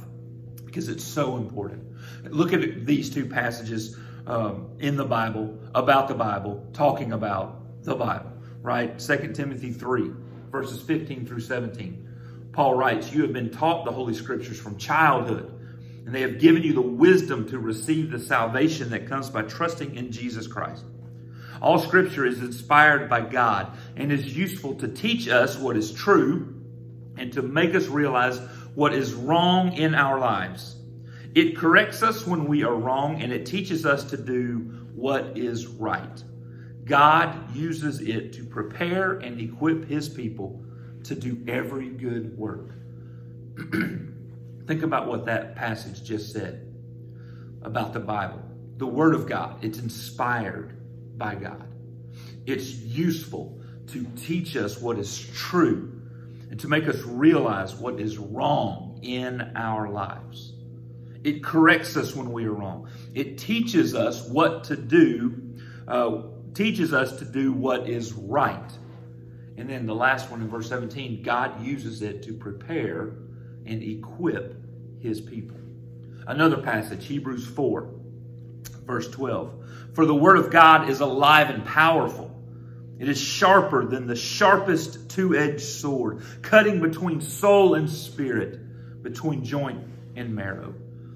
because 0.76 0.90
it's 0.90 1.06
so 1.06 1.38
important. 1.38 1.84
Look 2.26 2.52
at 2.52 2.86
these 2.86 3.10
two 3.10 3.26
passages 3.26 3.98
um, 4.28 4.72
in 4.80 4.98
the 4.98 5.06
Bible, 5.06 5.58
about 5.74 6.10
the 6.10 6.16
Bible, 6.16 6.68
talking 6.74 7.14
about 7.14 7.84
the 7.84 7.96
Bible, 7.96 8.34
right? 8.62 9.00
2 9.00 9.32
Timothy 9.34 9.72
3, 9.72 10.12
verses 10.52 10.82
15 10.82 11.26
through 11.26 11.40
17. 11.40 12.50
Paul 12.52 12.76
writes, 12.76 13.14
You 13.14 13.22
have 13.22 13.32
been 13.32 13.52
taught 13.52 13.86
the 13.86 13.92
Holy 13.92 14.14
Scriptures 14.14 14.60
from 14.60 14.78
childhood, 14.78 15.50
and 16.06 16.14
they 16.14 16.22
have 16.22 16.40
given 16.40 16.62
you 16.62 16.74
the 16.74 16.82
wisdom 16.82 17.48
to 17.50 17.60
receive 17.60 18.12
the 18.12 18.20
salvation 18.20 18.90
that 18.90 19.08
comes 19.08 19.30
by 19.30 19.44
trusting 19.44 19.96
in 19.96 20.12
Jesus 20.12 20.46
Christ. 20.46 20.84
All 21.62 21.80
Scripture 21.80 22.26
is 22.26 22.40
inspired 22.40 23.10
by 23.10 23.22
God 23.22 23.78
and 23.96 24.12
is 24.12 24.36
useful 24.36 24.76
to 24.76 24.88
teach 24.88 25.28
us 25.28 25.58
what 25.58 25.78
is 25.78 25.92
true 25.92 26.64
and 27.18 27.32
to 27.34 27.42
make 27.42 27.76
us 27.76 27.88
realize 27.88 28.40
what 28.76 28.94
is 28.94 29.14
wrong 29.14 29.74
in 29.74 29.96
our 29.96 30.20
lives 30.20 30.76
it 31.36 31.58
corrects 31.58 32.02
us 32.02 32.26
when 32.26 32.46
we 32.46 32.64
are 32.64 32.74
wrong 32.74 33.22
and 33.22 33.34
it 33.34 33.46
teaches 33.46 33.86
us 33.86 34.06
to 34.06 34.18
do 34.18 34.88
what 34.96 35.38
is 35.38 35.68
right. 35.68 36.24
God 36.86 37.54
uses 37.54 38.00
it 38.00 38.32
to 38.34 38.46
prepare 38.46 39.14
and 39.16 39.40
equip 39.42 39.86
his 39.86 40.08
people 40.08 40.64
to 41.04 41.14
do 41.14 41.44
every 41.50 41.90
good 41.90 42.38
work. 42.38 42.70
Think 44.66 44.84
about 44.84 45.08
what 45.08 45.26
that 45.26 45.58
passage 45.58 46.06
just 46.06 46.32
said 46.32 46.74
about 47.64 47.92
the 47.92 48.00
Bible. 48.00 48.42
The 48.78 48.88
Word 48.88 49.14
of 49.14 49.28
God, 49.28 49.62
it's 49.62 49.80
inspired 49.80 50.75
by 51.18 51.36
God. 51.36 51.68
It's 52.46 52.76
useful 52.76 53.60
to 53.88 54.06
teach 54.18 54.56
us 54.56 54.80
what 54.80 54.98
is 54.98 55.30
true 55.34 56.02
and 56.50 56.60
to 56.60 56.68
make 56.68 56.88
us 56.88 57.02
realize 57.02 57.76
what 57.76 58.00
is 58.00 58.18
wrong 58.18 59.00
in 59.02 59.42
our 59.56 59.90
lives. 59.90 60.54
It 61.24 61.44
corrects 61.44 61.98
us 61.98 62.16
when 62.16 62.32
we 62.32 62.46
are 62.46 62.54
wrong. 62.54 62.88
It 63.14 63.38
teaches 63.38 63.96
us 63.96 64.28
what 64.30 64.64
to 64.66 64.76
do, 64.76 65.56
uh, 65.88 66.22
teaches 66.54 66.94
us 66.94 67.18
to 67.18 67.26
do 67.26 67.52
what 67.52 67.90
is 67.90 68.14
right. 68.14 68.72
And 69.58 69.70
then 69.70 69.86
the 69.86 69.96
last 69.96 70.30
one 70.30 70.42
in 70.42 70.50
verse 70.50 70.70
17, 70.70 71.24
God 71.24 71.66
uses 71.66 72.02
it 72.02 72.22
to 72.24 72.34
prepare 72.34 73.14
and 73.66 73.82
equip 73.82 74.56
his 75.00 75.20
people. 75.20 75.58
Another 76.28 76.58
passage, 76.58 77.06
Hebrews 77.06 77.48
4, 77.48 77.90
verse 78.86 79.10
12. 79.10 79.54
For 79.94 80.06
the 80.06 80.16
word 80.16 80.38
of 80.38 80.52
God 80.52 80.90
is 80.90 81.00
alive 81.00 81.50
and 81.50 81.66
powerful. 81.66 82.32
It 83.00 83.10
is 83.10 83.20
sharper 83.20 83.86
than 83.86 84.08
the 84.08 84.16
sharpest 84.16 85.10
two 85.10 85.36
edged 85.36 85.62
sword, 85.62 86.24
cutting 86.42 86.82
between 86.82 87.22
soul 87.22 87.76
and 87.76 87.90
spirit, 87.90 89.04
between 89.04 89.44
joint 89.44 89.86
and 90.16 90.34
marrow. 90.34 90.74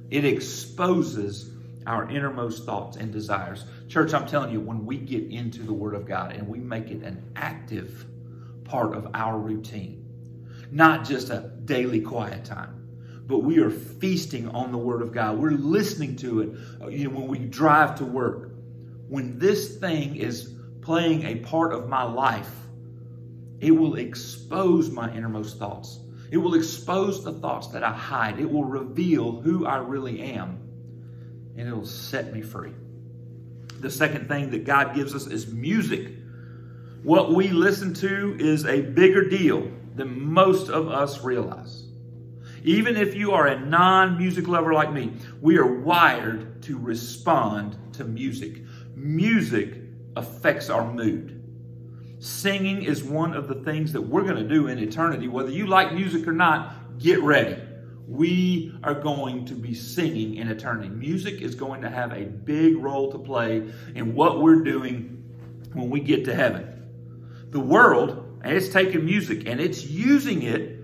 It 0.09 0.25
exposes 0.25 1.49
our 1.87 2.09
innermost 2.09 2.65
thoughts 2.65 2.97
and 2.97 3.11
desires. 3.11 3.63
Church, 3.87 4.13
I'm 4.13 4.27
telling 4.27 4.51
you, 4.51 4.59
when 4.59 4.85
we 4.85 4.97
get 4.97 5.23
into 5.31 5.63
the 5.63 5.73
Word 5.73 5.95
of 5.95 6.05
God 6.05 6.33
and 6.33 6.47
we 6.47 6.59
make 6.59 6.91
it 6.91 7.03
an 7.03 7.31
active 7.35 8.05
part 8.65 8.95
of 8.95 9.07
our 9.13 9.37
routine, 9.37 10.05
not 10.71 11.05
just 11.05 11.29
a 11.29 11.51
daily 11.65 12.01
quiet 12.01 12.45
time, 12.45 12.78
but 13.29 13.43
we 13.43 13.59
are 13.59 13.69
feasting 13.69 14.49
on 14.49 14.71
the 14.71 14.77
Word 14.77 15.03
of 15.03 15.13
God. 15.13 15.37
We're 15.37 15.51
listening 15.51 16.15
to 16.17 16.41
it 16.41 16.49
uh, 16.81 16.87
you 16.87 17.07
know, 17.07 17.19
when 17.19 17.27
we 17.27 17.37
drive 17.37 17.95
to 17.99 18.05
work. 18.05 18.49
When 19.07 19.37
this 19.37 19.77
thing 19.77 20.15
is 20.15 20.51
playing 20.81 21.23
a 21.23 21.35
part 21.35 21.71
of 21.71 21.87
my 21.87 22.01
life, 22.01 22.49
it 23.59 23.69
will 23.69 23.95
expose 23.97 24.89
my 24.89 25.13
innermost 25.13 25.59
thoughts. 25.59 25.99
It 26.31 26.37
will 26.37 26.55
expose 26.55 27.23
the 27.23 27.33
thoughts 27.33 27.67
that 27.67 27.83
I 27.83 27.91
hide. 27.91 28.39
It 28.39 28.49
will 28.49 28.63
reveal 28.63 29.41
who 29.41 29.67
I 29.67 29.77
really 29.77 30.21
am, 30.21 30.59
and 31.55 31.67
it'll 31.67 31.85
set 31.85 32.33
me 32.33 32.41
free. 32.41 32.73
The 33.79 33.91
second 33.91 34.27
thing 34.27 34.49
that 34.51 34.65
God 34.65 34.95
gives 34.95 35.13
us 35.13 35.27
is 35.27 35.53
music. 35.53 36.13
What 37.03 37.33
we 37.33 37.49
listen 37.49 37.93
to 37.95 38.37
is 38.39 38.65
a 38.65 38.81
bigger 38.81 39.29
deal 39.29 39.71
than 39.95 40.19
most 40.19 40.69
of 40.69 40.87
us 40.87 41.23
realize. 41.23 41.88
Even 42.63 42.97
if 42.97 43.15
you 43.15 43.31
are 43.31 43.47
a 43.47 43.59
non 43.59 44.17
music 44.17 44.47
lover 44.47 44.73
like 44.73 44.91
me, 44.91 45.13
we 45.41 45.57
are 45.57 45.79
wired 45.79 46.61
to 46.63 46.77
respond 46.77 47.77
to 47.93 48.03
music. 48.03 48.61
Music 48.95 49.75
affects 50.15 50.69
our 50.69 50.91
mood. 50.91 51.35
Singing 52.19 52.83
is 52.83 53.03
one 53.03 53.33
of 53.33 53.47
the 53.47 53.55
things 53.63 53.93
that 53.93 54.01
we're 54.01 54.23
going 54.23 54.35
to 54.35 54.47
do 54.47 54.67
in 54.67 54.77
eternity. 54.77 55.27
Whether 55.27 55.51
you 55.51 55.67
like 55.67 55.93
music 55.93 56.27
or 56.27 56.33
not, 56.33 56.99
get 56.99 57.21
ready. 57.21 57.61
We 58.07 58.73
are 58.83 58.95
going 58.95 59.45
to 59.45 59.53
be 59.53 59.73
singing 59.73 60.35
in 60.35 60.49
eternity. 60.49 60.89
Music 60.89 61.41
is 61.41 61.55
going 61.55 61.81
to 61.81 61.89
have 61.89 62.11
a 62.11 62.25
big 62.25 62.77
role 62.77 63.11
to 63.11 63.19
play 63.19 63.71
in 63.95 64.15
what 64.15 64.41
we're 64.41 64.63
doing 64.63 65.23
when 65.73 65.89
we 65.89 66.01
get 66.01 66.25
to 66.25 66.35
heaven. 66.35 66.65
The 67.51 67.59
world, 67.59 68.39
and 68.43 68.57
it's 68.57 68.69
taking 68.69 69.05
music 69.05 69.47
and 69.47 69.59
it's 69.59 69.85
using 69.85 70.41
it 70.43 70.78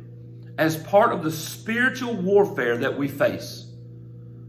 as 0.58 0.78
part 0.78 1.12
of 1.12 1.24
the 1.24 1.32
spiritual 1.32 2.14
warfare 2.14 2.78
that 2.78 2.98
we 2.98 3.08
face. 3.08 3.66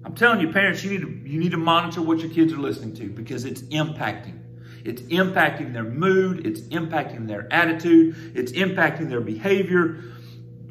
I'm 0.04 0.14
telling 0.14 0.40
you, 0.40 0.52
parents, 0.52 0.84
you 0.84 0.90
need 0.90 1.00
to, 1.00 1.28
you 1.28 1.40
need 1.40 1.50
to 1.50 1.56
monitor 1.56 2.00
what 2.00 2.20
your 2.20 2.30
kids 2.30 2.52
are 2.52 2.58
listening 2.58 2.94
to 2.96 3.08
because 3.08 3.44
it's 3.44 3.62
impacting. 3.62 4.38
It's 4.84 5.02
impacting 5.02 5.72
their 5.72 5.82
mood, 5.82 6.46
it's 6.46 6.60
impacting 6.60 7.26
their 7.26 7.52
attitude, 7.52 8.32
it's 8.36 8.52
impacting 8.52 9.08
their 9.08 9.20
behavior. 9.20 10.04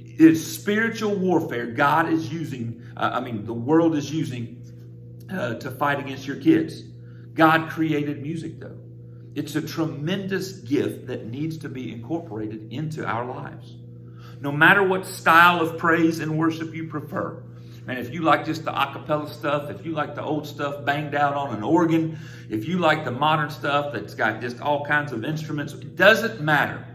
It's 0.05 0.41
spiritual 0.41 1.15
warfare 1.15 1.65
God 1.65 2.07
is 2.13 2.31
using, 2.31 2.81
uh, 2.95 3.11
I 3.13 3.19
mean, 3.19 3.43
the 3.45 3.53
world 3.53 3.95
is 3.97 4.09
using 4.09 4.63
uh, 5.29 5.55
to 5.55 5.69
fight 5.69 5.99
against 5.99 6.25
your 6.25 6.37
kids. 6.37 6.81
God 7.33 7.69
created 7.69 8.21
music, 8.21 8.61
though. 8.61 8.79
It's 9.35 9.57
a 9.57 9.61
tremendous 9.61 10.53
gift 10.59 11.07
that 11.07 11.25
needs 11.25 11.57
to 11.57 11.67
be 11.67 11.91
incorporated 11.91 12.71
into 12.71 13.05
our 13.05 13.25
lives. 13.25 13.75
No 14.45 14.51
matter 14.51 14.83
what 14.83 15.07
style 15.07 15.59
of 15.59 15.79
praise 15.79 16.19
and 16.19 16.37
worship 16.37 16.75
you 16.75 16.87
prefer, 16.87 17.41
and 17.87 17.97
if 17.97 18.13
you 18.13 18.21
like 18.21 18.45
just 18.45 18.63
the 18.63 18.71
acapella 18.71 19.27
stuff, 19.27 19.71
if 19.71 19.83
you 19.83 19.93
like 19.93 20.13
the 20.13 20.21
old 20.21 20.45
stuff 20.45 20.85
banged 20.85 21.15
out 21.15 21.33
on 21.33 21.55
an 21.55 21.63
organ, 21.63 22.19
if 22.47 22.67
you 22.67 22.77
like 22.77 23.05
the 23.05 23.11
modern 23.11 23.49
stuff 23.49 23.91
that's 23.91 24.13
got 24.13 24.41
just 24.41 24.61
all 24.61 24.85
kinds 24.85 25.11
of 25.11 25.25
instruments, 25.25 25.73
it 25.73 25.95
doesn't 25.95 26.41
matter. 26.41 26.85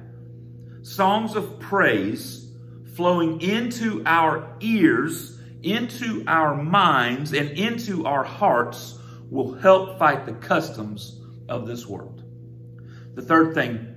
Songs 0.83 1.35
of 1.35 1.59
praise 1.59 2.52
flowing 2.95 3.40
into 3.40 4.04
our 4.07 4.57
ears, 4.61 5.37
into 5.64 6.22
our 6.29 6.55
minds, 6.55 7.33
and 7.33 7.51
into 7.59 8.07
our 8.07 8.22
hearts 8.22 8.96
will 9.29 9.55
help 9.55 9.98
fight 9.98 10.25
the 10.25 10.35
customs 10.35 11.20
of 11.48 11.66
this 11.66 11.85
world. 11.85 12.22
The 13.16 13.22
third 13.22 13.55
thing 13.55 13.92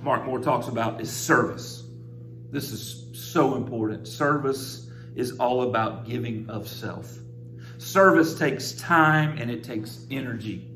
Mark 0.00 0.24
Moore 0.26 0.38
talks 0.38 0.68
about 0.68 1.00
is 1.00 1.10
service. 1.10 1.83
This 2.50 2.70
is 2.70 3.06
so 3.12 3.56
important. 3.56 4.06
Service 4.06 4.90
is 5.14 5.38
all 5.38 5.62
about 5.62 6.06
giving 6.06 6.48
of 6.48 6.68
self. 6.68 7.18
Service 7.78 8.38
takes 8.38 8.72
time 8.72 9.38
and 9.38 9.50
it 9.50 9.64
takes 9.64 10.06
energy. 10.10 10.70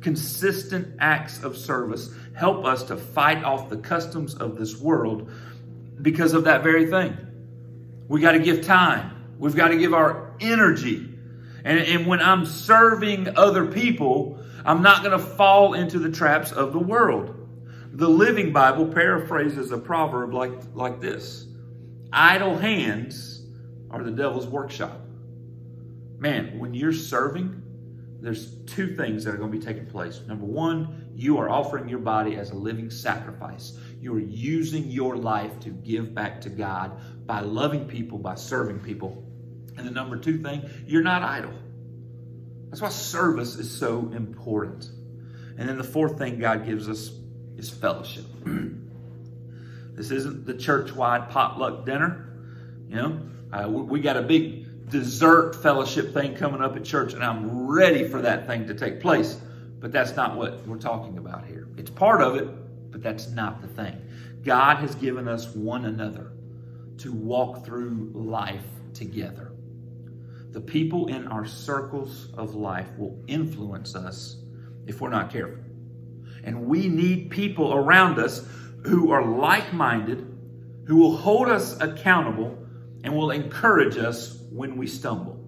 Consistent 0.00 0.96
acts 1.00 1.42
of 1.42 1.56
service 1.56 2.10
help 2.34 2.64
us 2.64 2.84
to 2.84 2.96
fight 2.96 3.42
off 3.42 3.68
the 3.68 3.76
customs 3.76 4.34
of 4.34 4.56
this 4.56 4.78
world 4.78 5.30
because 6.00 6.34
of 6.34 6.44
that 6.44 6.62
very 6.62 6.86
thing. 6.86 7.16
We 8.06 8.20
got 8.20 8.32
to 8.32 8.38
give 8.38 8.64
time. 8.64 9.34
We've 9.38 9.56
got 9.56 9.68
to 9.68 9.76
give 9.76 9.92
our 9.92 10.34
energy. 10.40 11.08
And, 11.64 11.78
and 11.80 12.06
when 12.06 12.20
I'm 12.20 12.46
serving 12.46 13.36
other 13.36 13.66
people, 13.66 14.42
I'm 14.64 14.82
not 14.82 15.02
going 15.02 15.18
to 15.18 15.24
fall 15.24 15.74
into 15.74 15.98
the 15.98 16.10
traps 16.10 16.52
of 16.52 16.72
the 16.72 16.78
world. 16.78 17.34
The 17.98 18.08
Living 18.08 18.52
Bible 18.52 18.86
paraphrases 18.86 19.72
a 19.72 19.76
proverb 19.76 20.32
like, 20.32 20.52
like 20.72 21.00
this 21.00 21.48
Idle 22.12 22.56
hands 22.56 23.44
are 23.90 24.04
the 24.04 24.12
devil's 24.12 24.46
workshop. 24.46 25.00
Man, 26.16 26.60
when 26.60 26.74
you're 26.74 26.92
serving, 26.92 27.60
there's 28.20 28.54
two 28.66 28.94
things 28.94 29.24
that 29.24 29.34
are 29.34 29.36
going 29.36 29.50
to 29.50 29.58
be 29.58 29.64
taking 29.64 29.86
place. 29.86 30.20
Number 30.28 30.44
one, 30.44 31.10
you 31.16 31.38
are 31.38 31.50
offering 31.50 31.88
your 31.88 31.98
body 31.98 32.36
as 32.36 32.50
a 32.50 32.54
living 32.54 32.88
sacrifice. 32.88 33.76
You 34.00 34.14
are 34.14 34.20
using 34.20 34.84
your 34.84 35.16
life 35.16 35.58
to 35.60 35.70
give 35.70 36.14
back 36.14 36.40
to 36.42 36.50
God 36.50 37.00
by 37.26 37.40
loving 37.40 37.88
people, 37.88 38.18
by 38.18 38.36
serving 38.36 38.78
people. 38.78 39.24
And 39.76 39.84
the 39.84 39.90
number 39.90 40.16
two 40.18 40.38
thing, 40.38 40.70
you're 40.86 41.02
not 41.02 41.24
idle. 41.24 41.54
That's 42.68 42.80
why 42.80 42.90
service 42.90 43.56
is 43.56 43.76
so 43.76 44.12
important. 44.14 44.88
And 45.58 45.68
then 45.68 45.78
the 45.78 45.82
fourth 45.82 46.16
thing 46.16 46.38
God 46.38 46.64
gives 46.64 46.88
us 46.88 47.10
is 47.58 47.68
fellowship. 47.68 48.24
this 49.94 50.10
isn't 50.10 50.46
the 50.46 50.54
church 50.54 50.92
wide 50.92 51.28
potluck 51.28 51.84
dinner. 51.84 52.30
You 52.88 52.96
know, 52.96 53.20
uh, 53.52 53.68
we 53.68 54.00
got 54.00 54.16
a 54.16 54.22
big 54.22 54.88
dessert 54.88 55.54
fellowship 55.54 56.14
thing 56.14 56.34
coming 56.34 56.62
up 56.62 56.76
at 56.76 56.84
church, 56.84 57.12
and 57.12 57.22
I'm 57.22 57.66
ready 57.66 58.08
for 58.08 58.22
that 58.22 58.46
thing 58.46 58.66
to 58.68 58.74
take 58.74 59.00
place. 59.00 59.38
But 59.80 59.92
that's 59.92 60.16
not 60.16 60.36
what 60.36 60.66
we're 60.66 60.78
talking 60.78 61.18
about 61.18 61.46
here. 61.46 61.68
It's 61.76 61.90
part 61.90 62.22
of 62.22 62.36
it, 62.36 62.48
but 62.90 63.02
that's 63.02 63.28
not 63.28 63.60
the 63.60 63.68
thing. 63.68 64.00
God 64.42 64.78
has 64.78 64.94
given 64.94 65.28
us 65.28 65.54
one 65.54 65.84
another 65.84 66.32
to 66.98 67.12
walk 67.12 67.64
through 67.64 68.10
life 68.14 68.64
together. 68.94 69.52
The 70.50 70.60
people 70.60 71.08
in 71.08 71.28
our 71.28 71.46
circles 71.46 72.28
of 72.36 72.54
life 72.54 72.88
will 72.96 73.22
influence 73.28 73.94
us 73.94 74.36
if 74.86 75.00
we're 75.00 75.10
not 75.10 75.30
careful. 75.30 75.62
And 76.48 76.64
we 76.64 76.88
need 76.88 77.30
people 77.30 77.74
around 77.74 78.18
us 78.18 78.42
who 78.86 79.12
are 79.12 79.22
like 79.22 79.74
minded, 79.74 80.26
who 80.86 80.96
will 80.96 81.14
hold 81.14 81.50
us 81.50 81.78
accountable 81.78 82.56
and 83.04 83.14
will 83.14 83.32
encourage 83.32 83.98
us 83.98 84.40
when 84.50 84.78
we 84.78 84.86
stumble. 84.86 85.44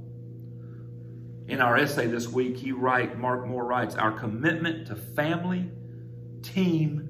In 1.48 1.62
our 1.62 1.78
essay 1.78 2.06
this 2.06 2.28
week, 2.28 2.58
he 2.58 2.72
write, 2.72 3.18
Mark 3.18 3.46
Moore 3.46 3.64
writes, 3.64 3.94
our 3.94 4.12
commitment 4.12 4.88
to 4.88 4.94
family, 4.94 5.70
team, 6.42 7.08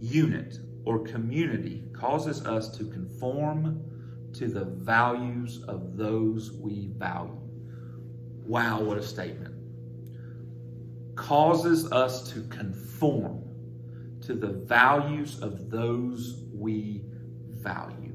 unit, 0.00 0.56
or 0.86 1.00
community 1.00 1.84
causes 1.92 2.46
us 2.46 2.74
to 2.78 2.84
conform 2.84 3.84
to 4.32 4.48
the 4.48 4.64
values 4.64 5.62
of 5.68 5.98
those 5.98 6.50
we 6.50 6.88
value. 6.96 7.38
Wow, 8.46 8.80
what 8.80 8.96
a 8.96 9.02
statement. 9.02 9.55
Causes 11.16 11.90
us 11.90 12.30
to 12.32 12.42
conform 12.44 13.42
to 14.22 14.34
the 14.34 14.48
values 14.48 15.42
of 15.42 15.70
those 15.70 16.42
we 16.54 17.02
value. 17.50 18.12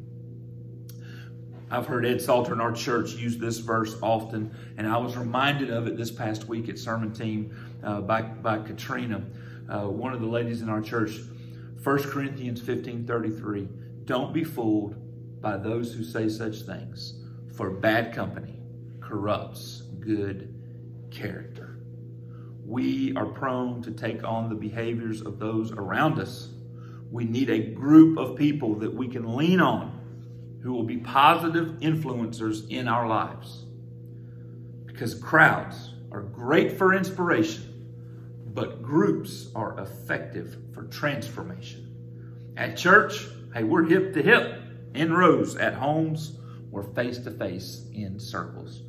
I've 1.70 1.88
heard 1.88 2.06
Ed 2.06 2.22
Salter 2.22 2.54
in 2.54 2.60
our 2.60 2.74
church 2.74 3.14
use 3.14 3.38
this 3.38 3.60
verse 3.60 3.96
often, 4.02 4.54
and 4.78 4.86
I 4.86 4.98
was 4.98 5.16
reminded 5.16 5.70
of 5.70 5.88
it 5.88 5.96
this 5.96 6.12
past 6.12 6.48
week 6.48 6.68
at 6.68 6.78
sermon 6.78 7.14
team 7.14 7.56
uh, 7.82 8.02
by, 8.02 8.22
by 8.22 8.60
Katrina, 8.60 9.24
uh, 9.70 9.88
one 9.88 10.14
of 10.14 10.20
the 10.20 10.28
ladies 10.28 10.62
in 10.62 10.70
our 10.70 10.82
church. 10.82 11.12
1 11.84 12.04
Corinthians 12.04 12.62
15 12.62 13.08
33. 13.08 13.68
Don't 14.06 14.34
be 14.34 14.44
fooled 14.44 14.96
by 15.42 15.58
those 15.58 15.94
who 15.94 16.04
say 16.04 16.28
such 16.30 16.64
things, 16.64 17.24
for 17.56 17.70
bad 17.70 18.14
company 18.14 18.60
corrupts 19.00 19.84
good 20.00 20.54
character. 21.10 21.61
We 22.72 23.14
are 23.18 23.26
prone 23.26 23.82
to 23.82 23.92
take 23.92 24.24
on 24.24 24.48
the 24.48 24.56
behaviors 24.56 25.22
of 25.22 25.40
those 25.40 25.74
around 25.74 26.20
us. 26.20 26.48
We 27.12 27.26
need 27.26 27.50
a 27.50 27.60
group 27.60 28.18
of 28.18 28.38
people 28.38 28.76
that 28.76 28.94
we 28.94 29.10
can 29.10 29.36
lean 29.36 29.60
on 29.60 30.00
who 30.64 30.72
will 30.72 30.86
be 30.86 30.96
positive 30.96 31.82
influencers 31.82 32.70
in 32.70 32.88
our 32.88 33.10
lives. 33.10 33.66
Because 34.86 35.14
crowds 35.16 35.96
are 36.14 36.22
great 36.22 36.78
for 36.78 36.94
inspiration, 36.94 38.46
but 38.54 38.82
groups 38.82 39.50
are 39.54 39.78
effective 39.78 40.56
for 40.74 40.84
transformation. 40.84 42.54
At 42.56 42.78
church, 42.78 43.28
hey, 43.54 43.66
we're 43.66 43.84
hip 43.84 44.14
to 44.14 44.24
hip 44.24 44.62
in 44.94 45.12
rows 45.12 45.58
at 45.58 45.74
homes, 45.74 46.38
we're 46.70 46.84
face 46.84 47.18
to 47.18 47.32
face 47.32 47.86
in 47.94 48.18
circles. 48.18 48.84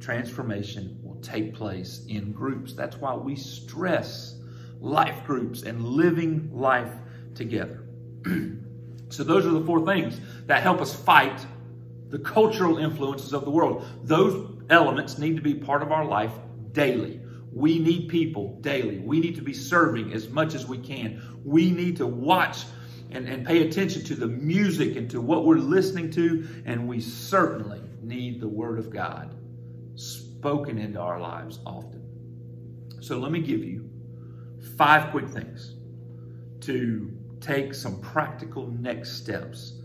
Transformation 0.00 0.98
will 1.02 1.20
take 1.20 1.54
place 1.54 2.04
in 2.08 2.32
groups. 2.32 2.72
That's 2.72 2.96
why 2.96 3.14
we 3.14 3.36
stress 3.36 4.36
life 4.80 5.24
groups 5.26 5.62
and 5.62 5.84
living 5.84 6.50
life 6.52 6.92
together. 7.34 7.84
so, 9.10 9.24
those 9.24 9.46
are 9.46 9.50
the 9.50 9.64
four 9.64 9.84
things 9.84 10.18
that 10.46 10.62
help 10.62 10.80
us 10.80 10.94
fight 10.94 11.38
the 12.08 12.18
cultural 12.18 12.78
influences 12.78 13.32
of 13.32 13.44
the 13.44 13.50
world. 13.50 13.86
Those 14.02 14.62
elements 14.68 15.18
need 15.18 15.36
to 15.36 15.42
be 15.42 15.54
part 15.54 15.82
of 15.82 15.92
our 15.92 16.04
life 16.04 16.32
daily. 16.72 17.20
We 17.52 17.78
need 17.78 18.08
people 18.08 18.58
daily. 18.60 18.98
We 18.98 19.20
need 19.20 19.36
to 19.36 19.42
be 19.42 19.52
serving 19.52 20.12
as 20.12 20.28
much 20.28 20.54
as 20.54 20.66
we 20.66 20.78
can. 20.78 21.22
We 21.44 21.70
need 21.70 21.96
to 21.98 22.06
watch 22.06 22.64
and, 23.10 23.28
and 23.28 23.46
pay 23.46 23.66
attention 23.66 24.04
to 24.04 24.14
the 24.14 24.26
music 24.26 24.96
and 24.96 25.10
to 25.10 25.20
what 25.20 25.44
we're 25.44 25.56
listening 25.56 26.10
to. 26.12 26.46
And 26.64 26.88
we 26.88 27.00
certainly 27.00 27.80
need 28.02 28.40
the 28.40 28.48
Word 28.48 28.78
of 28.78 28.90
God 28.90 29.34
spoken 29.94 30.78
into 30.78 31.00
our 31.00 31.20
lives 31.20 31.60
often. 31.66 32.02
So 33.00 33.18
let 33.18 33.32
me 33.32 33.40
give 33.40 33.64
you 33.64 33.88
five 34.76 35.10
quick 35.10 35.28
things 35.28 35.74
to 36.60 37.10
take 37.40 37.74
some 37.74 38.00
practical 38.00 38.66
next 38.68 39.12
steps 39.16 39.80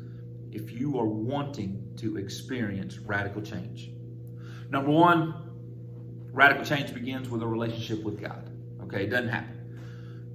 if 0.52 0.72
you 0.72 1.00
are 1.00 1.08
wanting 1.08 1.94
to 1.98 2.18
experience 2.18 2.98
radical 3.00 3.41
change. 3.41 3.91
Number 4.70 4.91
one, 4.91 5.34
radical 6.32 6.65
change 6.65 6.94
begins 6.94 7.30
with 7.30 7.41
a 7.41 7.48
relationship 7.48 8.04
with 8.04 8.20
God. 8.22 8.52
Okay, 8.84 9.04
it 9.04 9.10
doesn't 9.10 9.30
happen. 9.30 9.80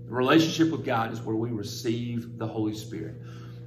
The 0.06 0.14
relationship 0.14 0.70
with 0.70 0.84
God 0.84 1.12
is 1.12 1.20
where 1.20 1.36
we 1.36 1.50
receive 1.50 2.38
the 2.38 2.46
Holy 2.46 2.74
Spirit. 2.74 3.16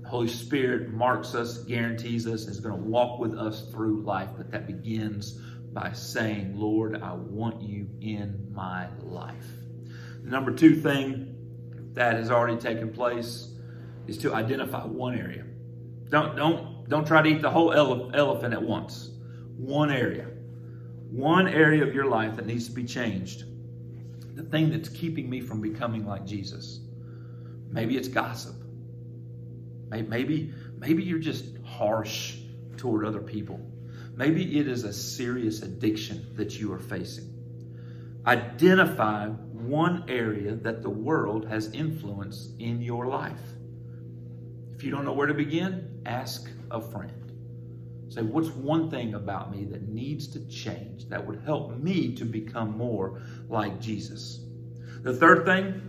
The 0.02 0.10
Holy 0.10 0.28
Spirit 0.28 0.92
marks 0.92 1.36
us, 1.36 1.60
guarantees 1.60 2.28
us, 2.28 2.48
is 2.48 2.60
going 2.60 2.76
to 2.76 2.82
walk 2.82 3.20
with 3.20 3.34
us 3.34 3.70
through 3.72 4.02
life, 4.02 4.30
but 4.36 4.52
that 4.52 4.68
begins 4.68 5.40
by 5.74 5.92
saying, 5.94 6.58
Lord, 6.58 7.02
I 7.02 7.14
want 7.14 7.62
you 7.62 7.90
in 8.02 8.52
my 8.54 8.88
life. 9.02 9.46
The 10.24 10.30
number 10.30 10.54
two 10.54 10.76
thing 10.76 11.36
that 11.94 12.16
has 12.16 12.32
already 12.32 12.58
taken 12.58 12.92
place 12.92 13.54
is 14.08 14.18
to 14.20 14.34
identify 14.34 14.86
one 14.86 15.18
area. 15.18 15.46
Don't, 16.10 16.36
don't, 16.36 16.88
don't 16.90 17.06
try 17.06 17.22
to 17.22 17.30
eat 17.30 17.42
the 17.42 17.50
whole 17.50 17.74
ele- 17.74 18.12
elephant 18.14 18.54
at 18.54 18.62
once. 18.62 19.12
One 19.58 19.92
area. 19.92 20.28
One 21.10 21.48
area 21.48 21.84
of 21.84 21.94
your 21.94 22.06
life 22.06 22.36
that 22.36 22.46
needs 22.46 22.68
to 22.68 22.74
be 22.74 22.84
changed 22.84 23.46
the 24.36 24.44
thing 24.44 24.72
that's 24.72 24.90
keeping 24.90 25.30
me 25.30 25.42
from 25.42 25.62
becoming 25.62 26.06
like 26.06 26.26
Jesus. 26.26 26.82
Maybe 27.70 27.98
it's 27.98 28.08
gossip. 28.08 28.56
Maybe, 29.90 30.52
maybe 30.78 31.04
you're 31.04 31.20
just 31.20 31.46
harsh 31.64 32.38
toward 32.78 33.06
other 33.06 33.22
people. 33.22 33.60
Maybe 34.16 34.60
it 34.60 34.68
is 34.68 34.84
a 34.84 34.94
serious 34.94 35.62
addiction 35.62 36.28
that 36.36 36.60
you 36.60 36.72
are 36.74 36.80
facing. 36.80 37.30
Identify 38.26 39.28
one 39.28 40.06
area 40.08 40.56
that 40.56 40.84
the 40.84 40.90
world 40.90 41.48
has 41.48 41.72
influence 41.74 42.50
in 42.60 42.82
your 42.82 43.08
life. 43.08 43.42
If 44.76 44.84
you 44.84 44.92
don't 44.92 45.06
know 45.06 45.14
where 45.14 45.28
to 45.28 45.34
begin, 45.34 46.02
ask 46.06 46.50
a 46.70 46.80
friend. 46.80 47.12
Say, 48.10 48.22
what's 48.22 48.50
one 48.50 48.92
thing 48.92 49.16
about 49.16 49.52
me 49.52 49.66
that 49.66 49.88
needs 49.88 50.28
to 50.30 50.48
change 50.48 51.10
that 51.10 51.26
would 51.26 51.42
help 51.44 51.76
me 51.78 52.14
to 52.16 52.26
become 52.26 52.78
more 52.78 53.22
like 53.50 53.82
Jesus? 53.82 54.46
The 55.02 55.16
third 55.16 55.46
thing, 55.46 55.82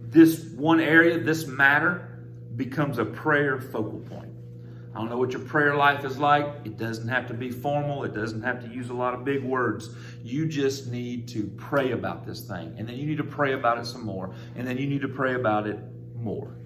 this 0.00 0.44
one 0.56 0.80
area, 0.80 1.20
this 1.20 1.46
matter, 1.46 2.18
becomes 2.56 2.98
a 2.98 3.04
prayer 3.04 3.60
focal 3.60 4.00
point. 4.00 4.32
I 4.98 5.00
don't 5.00 5.10
know 5.10 5.16
what 5.18 5.30
your 5.30 5.42
prayer 5.42 5.76
life 5.76 6.04
is 6.04 6.18
like. 6.18 6.44
It 6.64 6.76
doesn't 6.76 7.06
have 7.06 7.28
to 7.28 7.34
be 7.34 7.52
formal. 7.52 8.02
It 8.02 8.14
doesn't 8.14 8.42
have 8.42 8.60
to 8.64 8.68
use 8.68 8.90
a 8.90 8.94
lot 8.94 9.14
of 9.14 9.24
big 9.24 9.44
words. 9.44 9.90
You 10.24 10.44
just 10.44 10.88
need 10.88 11.28
to 11.28 11.44
pray 11.56 11.92
about 11.92 12.26
this 12.26 12.40
thing. 12.40 12.74
And 12.76 12.88
then 12.88 12.96
you 12.96 13.06
need 13.06 13.18
to 13.18 13.22
pray 13.22 13.52
about 13.52 13.78
it 13.78 13.86
some 13.86 14.04
more. 14.04 14.34
And 14.56 14.66
then 14.66 14.76
you 14.76 14.88
need 14.88 15.02
to 15.02 15.08
pray 15.08 15.36
about 15.36 15.68
it 15.68 15.78
more. 16.16 16.56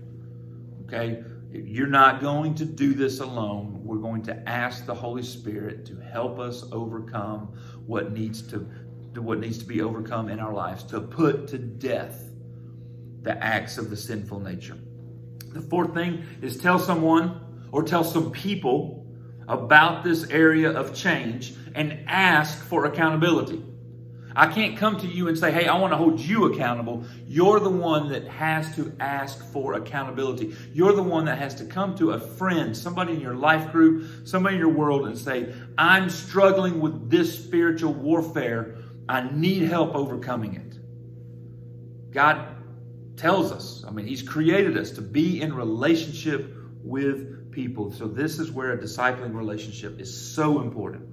Okay? 0.87 1.23
You're 1.51 1.88
not 1.88 2.23
going 2.23 2.55
to 2.55 2.64
do 2.64 2.95
this 2.95 3.21
alone. 3.21 3.83
We're 3.85 3.99
going 3.99 4.23
to 4.23 4.49
ask 4.49 4.87
the 4.87 4.95
Holy 4.95 5.23
Spirit 5.23 5.85
to 5.85 6.01
help 6.01 6.38
us 6.38 6.64
overcome 6.73 7.53
what 7.85 8.12
needs 8.12 8.40
to, 8.45 8.61
what 9.14 9.40
needs 9.40 9.59
to 9.59 9.66
be 9.66 9.83
overcome 9.83 10.31
in 10.31 10.40
our 10.40 10.55
lives, 10.55 10.85
to 10.85 11.03
put 11.03 11.49
to 11.49 11.59
death 11.59 12.31
the 13.21 13.37
acts 13.45 13.77
of 13.77 13.90
the 13.90 13.97
sinful 13.99 14.40
nature. 14.40 14.79
The 15.53 15.61
fourth 15.61 15.92
thing 15.92 16.25
is 16.40 16.57
tell 16.57 16.79
someone 16.79 17.41
or 17.73 17.83
tell 17.83 18.05
some 18.05 18.31
people 18.31 19.07
about 19.49 20.05
this 20.05 20.29
area 20.31 20.71
of 20.71 20.95
change 20.95 21.55
and 21.75 22.05
ask 22.07 22.63
for 22.65 22.85
accountability. 22.85 23.65
I 24.35 24.47
can't 24.47 24.79
come 24.79 24.99
to 25.01 25.07
you 25.07 25.29
and 25.29 25.39
say, 25.39 25.53
hey, 25.53 25.67
I 25.67 25.77
want 25.77 25.93
to 25.93 25.97
hold 25.97 26.19
you 26.19 26.47
accountable. 26.47 27.05
You're 27.27 27.61
the 27.61 27.71
one 27.71 28.09
that 28.11 28.27
has 28.29 28.75
to 28.77 28.93
ask 28.99 29.45
for 29.53 29.75
accountability. 29.75 30.57
You're 30.73 30.95
the 30.95 31.03
one 31.03 31.27
that 31.27 31.37
has 31.39 31.55
to 31.57 31.67
come 31.67 31.95
to 31.97 32.13
a 32.13 32.21
friend, 32.21 32.75
somebody 32.75 33.13
in 33.13 33.21
your 33.21 33.35
life 33.35 33.71
group, 33.73 34.27
somebody 34.27 34.55
in 34.55 34.61
your 34.61 34.71
world, 34.71 35.07
and 35.07 35.19
say, 35.19 35.53
I'm 35.77 36.09
struggling 36.09 36.81
with 36.81 37.11
this 37.11 37.45
spiritual 37.45 37.93
warfare. 37.93 38.77
I 39.09 39.29
need 39.33 39.63
help 39.63 39.95
overcoming 39.95 40.55
it. 40.55 40.79
God 42.11 42.57
tells 43.17 43.53
us, 43.53 43.85
I 43.87 43.91
mean, 43.91 44.07
He's 44.07 44.23
created 44.23 44.79
us 44.79 44.93
to 44.93 45.03
be 45.03 45.43
in 45.43 45.55
relationship 45.55 46.55
with 46.83 47.51
people. 47.53 47.92
So, 47.92 48.07
this 48.07 48.38
is 48.38 48.51
where 48.51 48.73
a 48.73 48.79
discipling 48.79 49.35
relationship 49.35 50.01
is 50.01 50.35
so 50.35 50.61
important. 50.61 51.09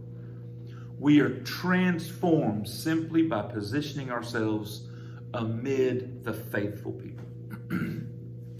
We 0.99 1.21
are 1.21 1.39
transformed 1.43 2.67
simply 2.67 3.23
by 3.23 3.43
positioning 3.43 4.12
ourselves 4.12 4.88
amid 5.34 6.23
the 6.23 6.34
faithful 6.34 6.91
people. 6.91 7.25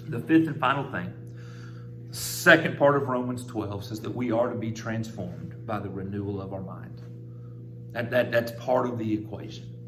the 0.08 0.20
fifth 0.20 0.48
and 0.48 0.60
final 0.60 0.90
thing, 0.92 1.14
second 2.12 2.78
part 2.78 2.96
of 2.96 3.08
Romans 3.08 3.46
12 3.46 3.84
says 3.84 4.02
that 4.02 4.16
we 4.16 4.32
are 4.32 4.50
to 4.50 4.56
be 4.56 4.72
transformed 4.72 5.66
by 5.66 5.80
the 5.80 5.90
renewal 5.90 6.42
of 6.42 6.54
our 6.54 6.62
mind. 6.62 7.02
That, 7.92 8.12
that, 8.12 8.32
that's 8.32 8.52
part 8.64 8.88
of 8.88 8.98
the 8.98 9.14
equation. 9.14 9.79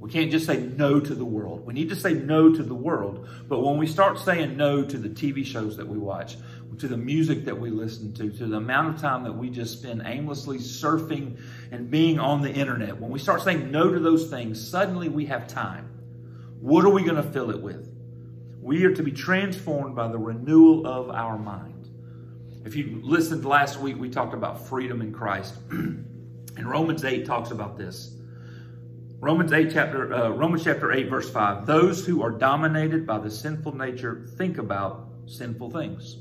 We 0.00 0.10
can't 0.10 0.30
just 0.30 0.46
say 0.46 0.56
no 0.56 0.98
to 0.98 1.14
the 1.14 1.26
world. 1.26 1.66
We 1.66 1.74
need 1.74 1.90
to 1.90 1.96
say 1.96 2.14
no 2.14 2.52
to 2.52 2.62
the 2.62 2.74
world. 2.74 3.28
But 3.46 3.60
when 3.60 3.76
we 3.76 3.86
start 3.86 4.18
saying 4.18 4.56
no 4.56 4.82
to 4.82 4.96
the 4.96 5.10
TV 5.10 5.44
shows 5.44 5.76
that 5.76 5.86
we 5.86 5.98
watch, 5.98 6.36
to 6.78 6.88
the 6.88 6.96
music 6.96 7.44
that 7.44 7.60
we 7.60 7.68
listen 7.68 8.14
to, 8.14 8.30
to 8.30 8.46
the 8.46 8.56
amount 8.56 8.94
of 8.94 9.00
time 9.00 9.24
that 9.24 9.32
we 9.32 9.50
just 9.50 9.78
spend 9.78 10.02
aimlessly 10.06 10.56
surfing 10.56 11.38
and 11.70 11.90
being 11.90 12.18
on 12.18 12.40
the 12.40 12.50
internet. 12.50 12.98
When 12.98 13.10
we 13.10 13.18
start 13.18 13.42
saying 13.42 13.70
no 13.70 13.92
to 13.92 14.00
those 14.00 14.30
things, 14.30 14.66
suddenly 14.66 15.10
we 15.10 15.26
have 15.26 15.46
time. 15.46 15.90
What 16.60 16.86
are 16.86 16.90
we 16.90 17.02
going 17.02 17.22
to 17.22 17.22
fill 17.22 17.50
it 17.50 17.60
with? 17.60 17.94
We 18.62 18.84
are 18.84 18.94
to 18.94 19.02
be 19.02 19.12
transformed 19.12 19.94
by 19.94 20.08
the 20.08 20.18
renewal 20.18 20.86
of 20.86 21.10
our 21.10 21.38
mind. 21.38 21.88
If 22.64 22.74
you 22.74 23.00
listened 23.02 23.44
last 23.44 23.78
week, 23.78 23.98
we 23.98 24.08
talked 24.08 24.32
about 24.32 24.66
freedom 24.66 25.02
in 25.02 25.12
Christ. 25.12 25.56
and 25.70 26.06
Romans 26.64 27.04
8 27.04 27.26
talks 27.26 27.50
about 27.50 27.76
this. 27.76 28.16
Romans 29.20 29.52
8 29.52 29.70
chapter 29.72 30.12
uh, 30.12 30.30
Romans 30.30 30.64
chapter 30.64 30.92
8 30.92 31.08
verse 31.08 31.30
5 31.30 31.66
those 31.66 32.06
who 32.06 32.22
are 32.22 32.30
dominated 32.30 33.06
by 33.06 33.18
the 33.18 33.30
sinful 33.30 33.76
nature 33.76 34.26
think 34.36 34.58
about 34.58 35.08
sinful 35.26 35.70
things 35.70 36.16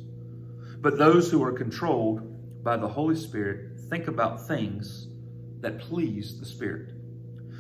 but 0.82 0.98
those 0.98 1.30
who 1.30 1.44
are 1.44 1.52
controlled 1.52 2.64
by 2.64 2.78
the 2.78 2.88
Holy 2.88 3.16
Spirit 3.16 3.80
think 3.90 4.08
about 4.08 4.48
things 4.48 5.08
that 5.62 5.80
please 5.80 6.40
the 6.40 6.46
Spirit. 6.46 6.94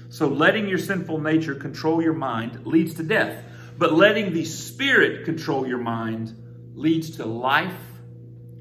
So 0.09 0.27
letting 0.27 0.67
your 0.67 0.77
sinful 0.77 1.19
nature 1.19 1.55
control 1.55 2.01
your 2.01 2.13
mind 2.13 2.65
leads 2.65 2.93
to 2.95 3.03
death, 3.03 3.43
but 3.77 3.93
letting 3.93 4.33
the 4.33 4.45
Spirit 4.45 5.25
control 5.25 5.67
your 5.67 5.77
mind 5.77 6.33
leads 6.73 7.17
to 7.17 7.25
life 7.25 7.73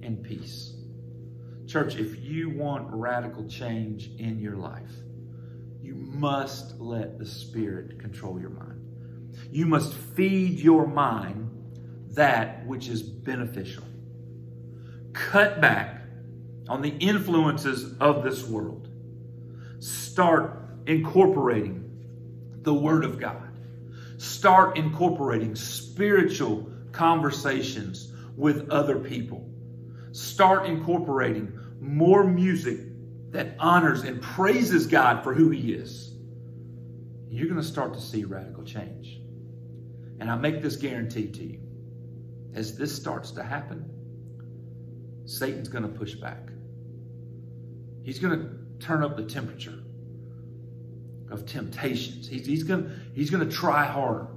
and 0.03 0.23
peace. 0.23 0.75
Church, 1.67 1.97
if 1.97 2.21
you 2.23 2.51
want 2.51 2.89
radical 2.91 3.47
change 3.49 4.11
in 4.19 4.41
your 4.41 4.57
life, 4.57 4.91
must 5.99 6.81
let 6.81 7.19
the 7.19 7.27
Spirit 7.27 7.99
control 7.99 8.41
your 8.41 8.51
mind. 8.51 8.85
You 9.51 9.67
must 9.67 9.93
feed 9.95 10.59
your 10.59 10.87
mind 10.87 11.51
that 12.15 12.67
which 12.67 12.89
is 12.89 13.03
beneficial 13.03 13.85
cut 15.19 15.61
back 15.61 16.03
on 16.69 16.83
the 16.83 16.97
influences 16.99 17.97
of 17.99 18.23
this 18.23 18.47
world. 18.47 18.89
Start 19.81 20.69
incorporating 20.87 21.85
the 22.63 22.75
Word 22.75 23.05
of 23.05 23.19
God. 23.19 23.43
Start 24.19 24.77
incorporating 24.77 25.55
spiritual 25.55 26.71
conversations 26.93 28.13
with 28.37 28.71
other 28.71 28.99
people. 28.99 29.49
Start 30.13 30.67
incorporating 30.67 31.53
more 31.81 32.25
music 32.25 32.81
that 33.31 33.57
honors 33.59 34.03
and 34.03 34.21
praises 34.23 34.87
God 34.87 35.23
for 35.23 35.35
who 35.35 35.51
He 35.51 35.73
is. 35.73 36.15
You're 37.29 37.49
going 37.49 37.61
to 37.61 37.67
start 37.67 37.95
to 37.95 38.01
see 38.01 38.25
radical 38.25 38.65
change. 38.65 39.21
And 40.21 40.31
I 40.31 40.37
make 40.37 40.63
this 40.63 40.77
guarantee 40.77 41.29
to 41.29 41.45
you 41.45 41.61
as 42.55 42.77
this 42.77 42.95
starts 42.95 43.31
to 43.33 43.43
happen 43.43 43.89
Satan's 45.29 45.69
going 45.69 45.83
to 45.83 45.91
push 45.91 46.15
back. 46.15 46.51
He's 48.03 48.19
going 48.19 48.39
to 48.41 48.85
turn 48.85 49.05
up 49.05 49.17
the 49.17 49.25
temperature 49.25 49.79
of 51.31 51.45
temptations. 51.45 52.27
He's, 52.27 52.47
he's 52.47 52.63
going 52.63 52.91
he's 53.15 53.29
going 53.29 53.47
to 53.47 53.55
try 53.55 53.85
harder. 53.85 54.29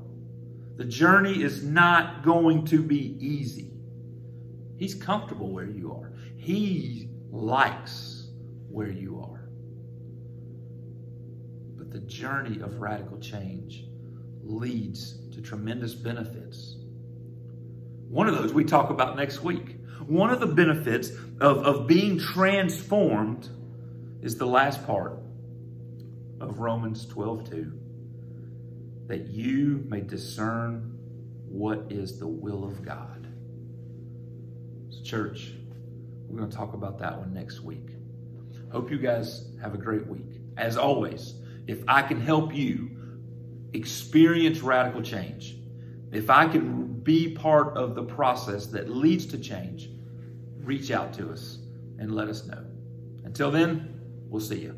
The 0.75 0.83
journey 0.83 1.43
is 1.43 1.63
not 1.63 2.23
going 2.23 2.65
to 2.65 2.83
be 2.83 3.15
easy. 3.25 3.71
He's 4.77 4.93
comfortable 4.93 5.49
where 5.49 5.65
you 5.65 5.93
are. 5.93 6.11
He 6.35 7.09
likes 7.31 8.10
where 8.71 8.89
you 8.89 9.19
are. 9.19 9.49
But 11.77 11.91
the 11.91 11.99
journey 11.99 12.61
of 12.61 12.79
radical 12.79 13.19
change 13.19 13.85
leads 14.43 15.19
to 15.31 15.41
tremendous 15.41 15.93
benefits. 15.93 16.77
One 18.09 18.27
of 18.27 18.35
those 18.35 18.53
we 18.53 18.63
talk 18.63 18.89
about 18.89 19.15
next 19.15 19.43
week. 19.43 19.77
One 20.07 20.31
of 20.31 20.39
the 20.39 20.47
benefits 20.47 21.11
of, 21.39 21.65
of 21.65 21.87
being 21.87 22.19
transformed 22.19 23.49
is 24.21 24.37
the 24.37 24.45
last 24.45 24.85
part 24.85 25.19
of 26.39 26.59
Romans 26.59 27.05
12 27.05 27.49
2 27.49 27.79
that 29.07 29.27
you 29.27 29.83
may 29.89 30.01
discern 30.01 30.97
what 31.47 31.85
is 31.89 32.17
the 32.17 32.27
will 32.27 32.63
of 32.63 32.81
God. 32.81 33.27
So, 34.89 35.03
church, 35.03 35.51
we're 36.27 36.37
going 36.37 36.49
to 36.49 36.55
talk 36.55 36.73
about 36.73 36.97
that 36.99 37.17
one 37.17 37.33
next 37.33 37.59
week. 37.59 37.89
Hope 38.71 38.89
you 38.89 38.97
guys 38.97 39.49
have 39.61 39.73
a 39.73 39.77
great 39.77 40.07
week. 40.07 40.39
As 40.57 40.77
always, 40.77 41.35
if 41.67 41.83
I 41.87 42.01
can 42.01 42.19
help 42.19 42.53
you 42.53 42.89
experience 43.73 44.59
radical 44.59 45.01
change, 45.01 45.57
if 46.11 46.29
I 46.29 46.47
can 46.47 46.99
be 47.01 47.33
part 47.33 47.75
of 47.75 47.95
the 47.95 48.03
process 48.03 48.67
that 48.67 48.89
leads 48.89 49.25
to 49.27 49.37
change, 49.37 49.89
reach 50.57 50.91
out 50.91 51.13
to 51.13 51.31
us 51.31 51.59
and 51.99 52.15
let 52.15 52.27
us 52.27 52.45
know. 52.45 52.65
Until 53.23 53.51
then, 53.51 53.99
we'll 54.29 54.41
see 54.41 54.59
you. 54.59 54.77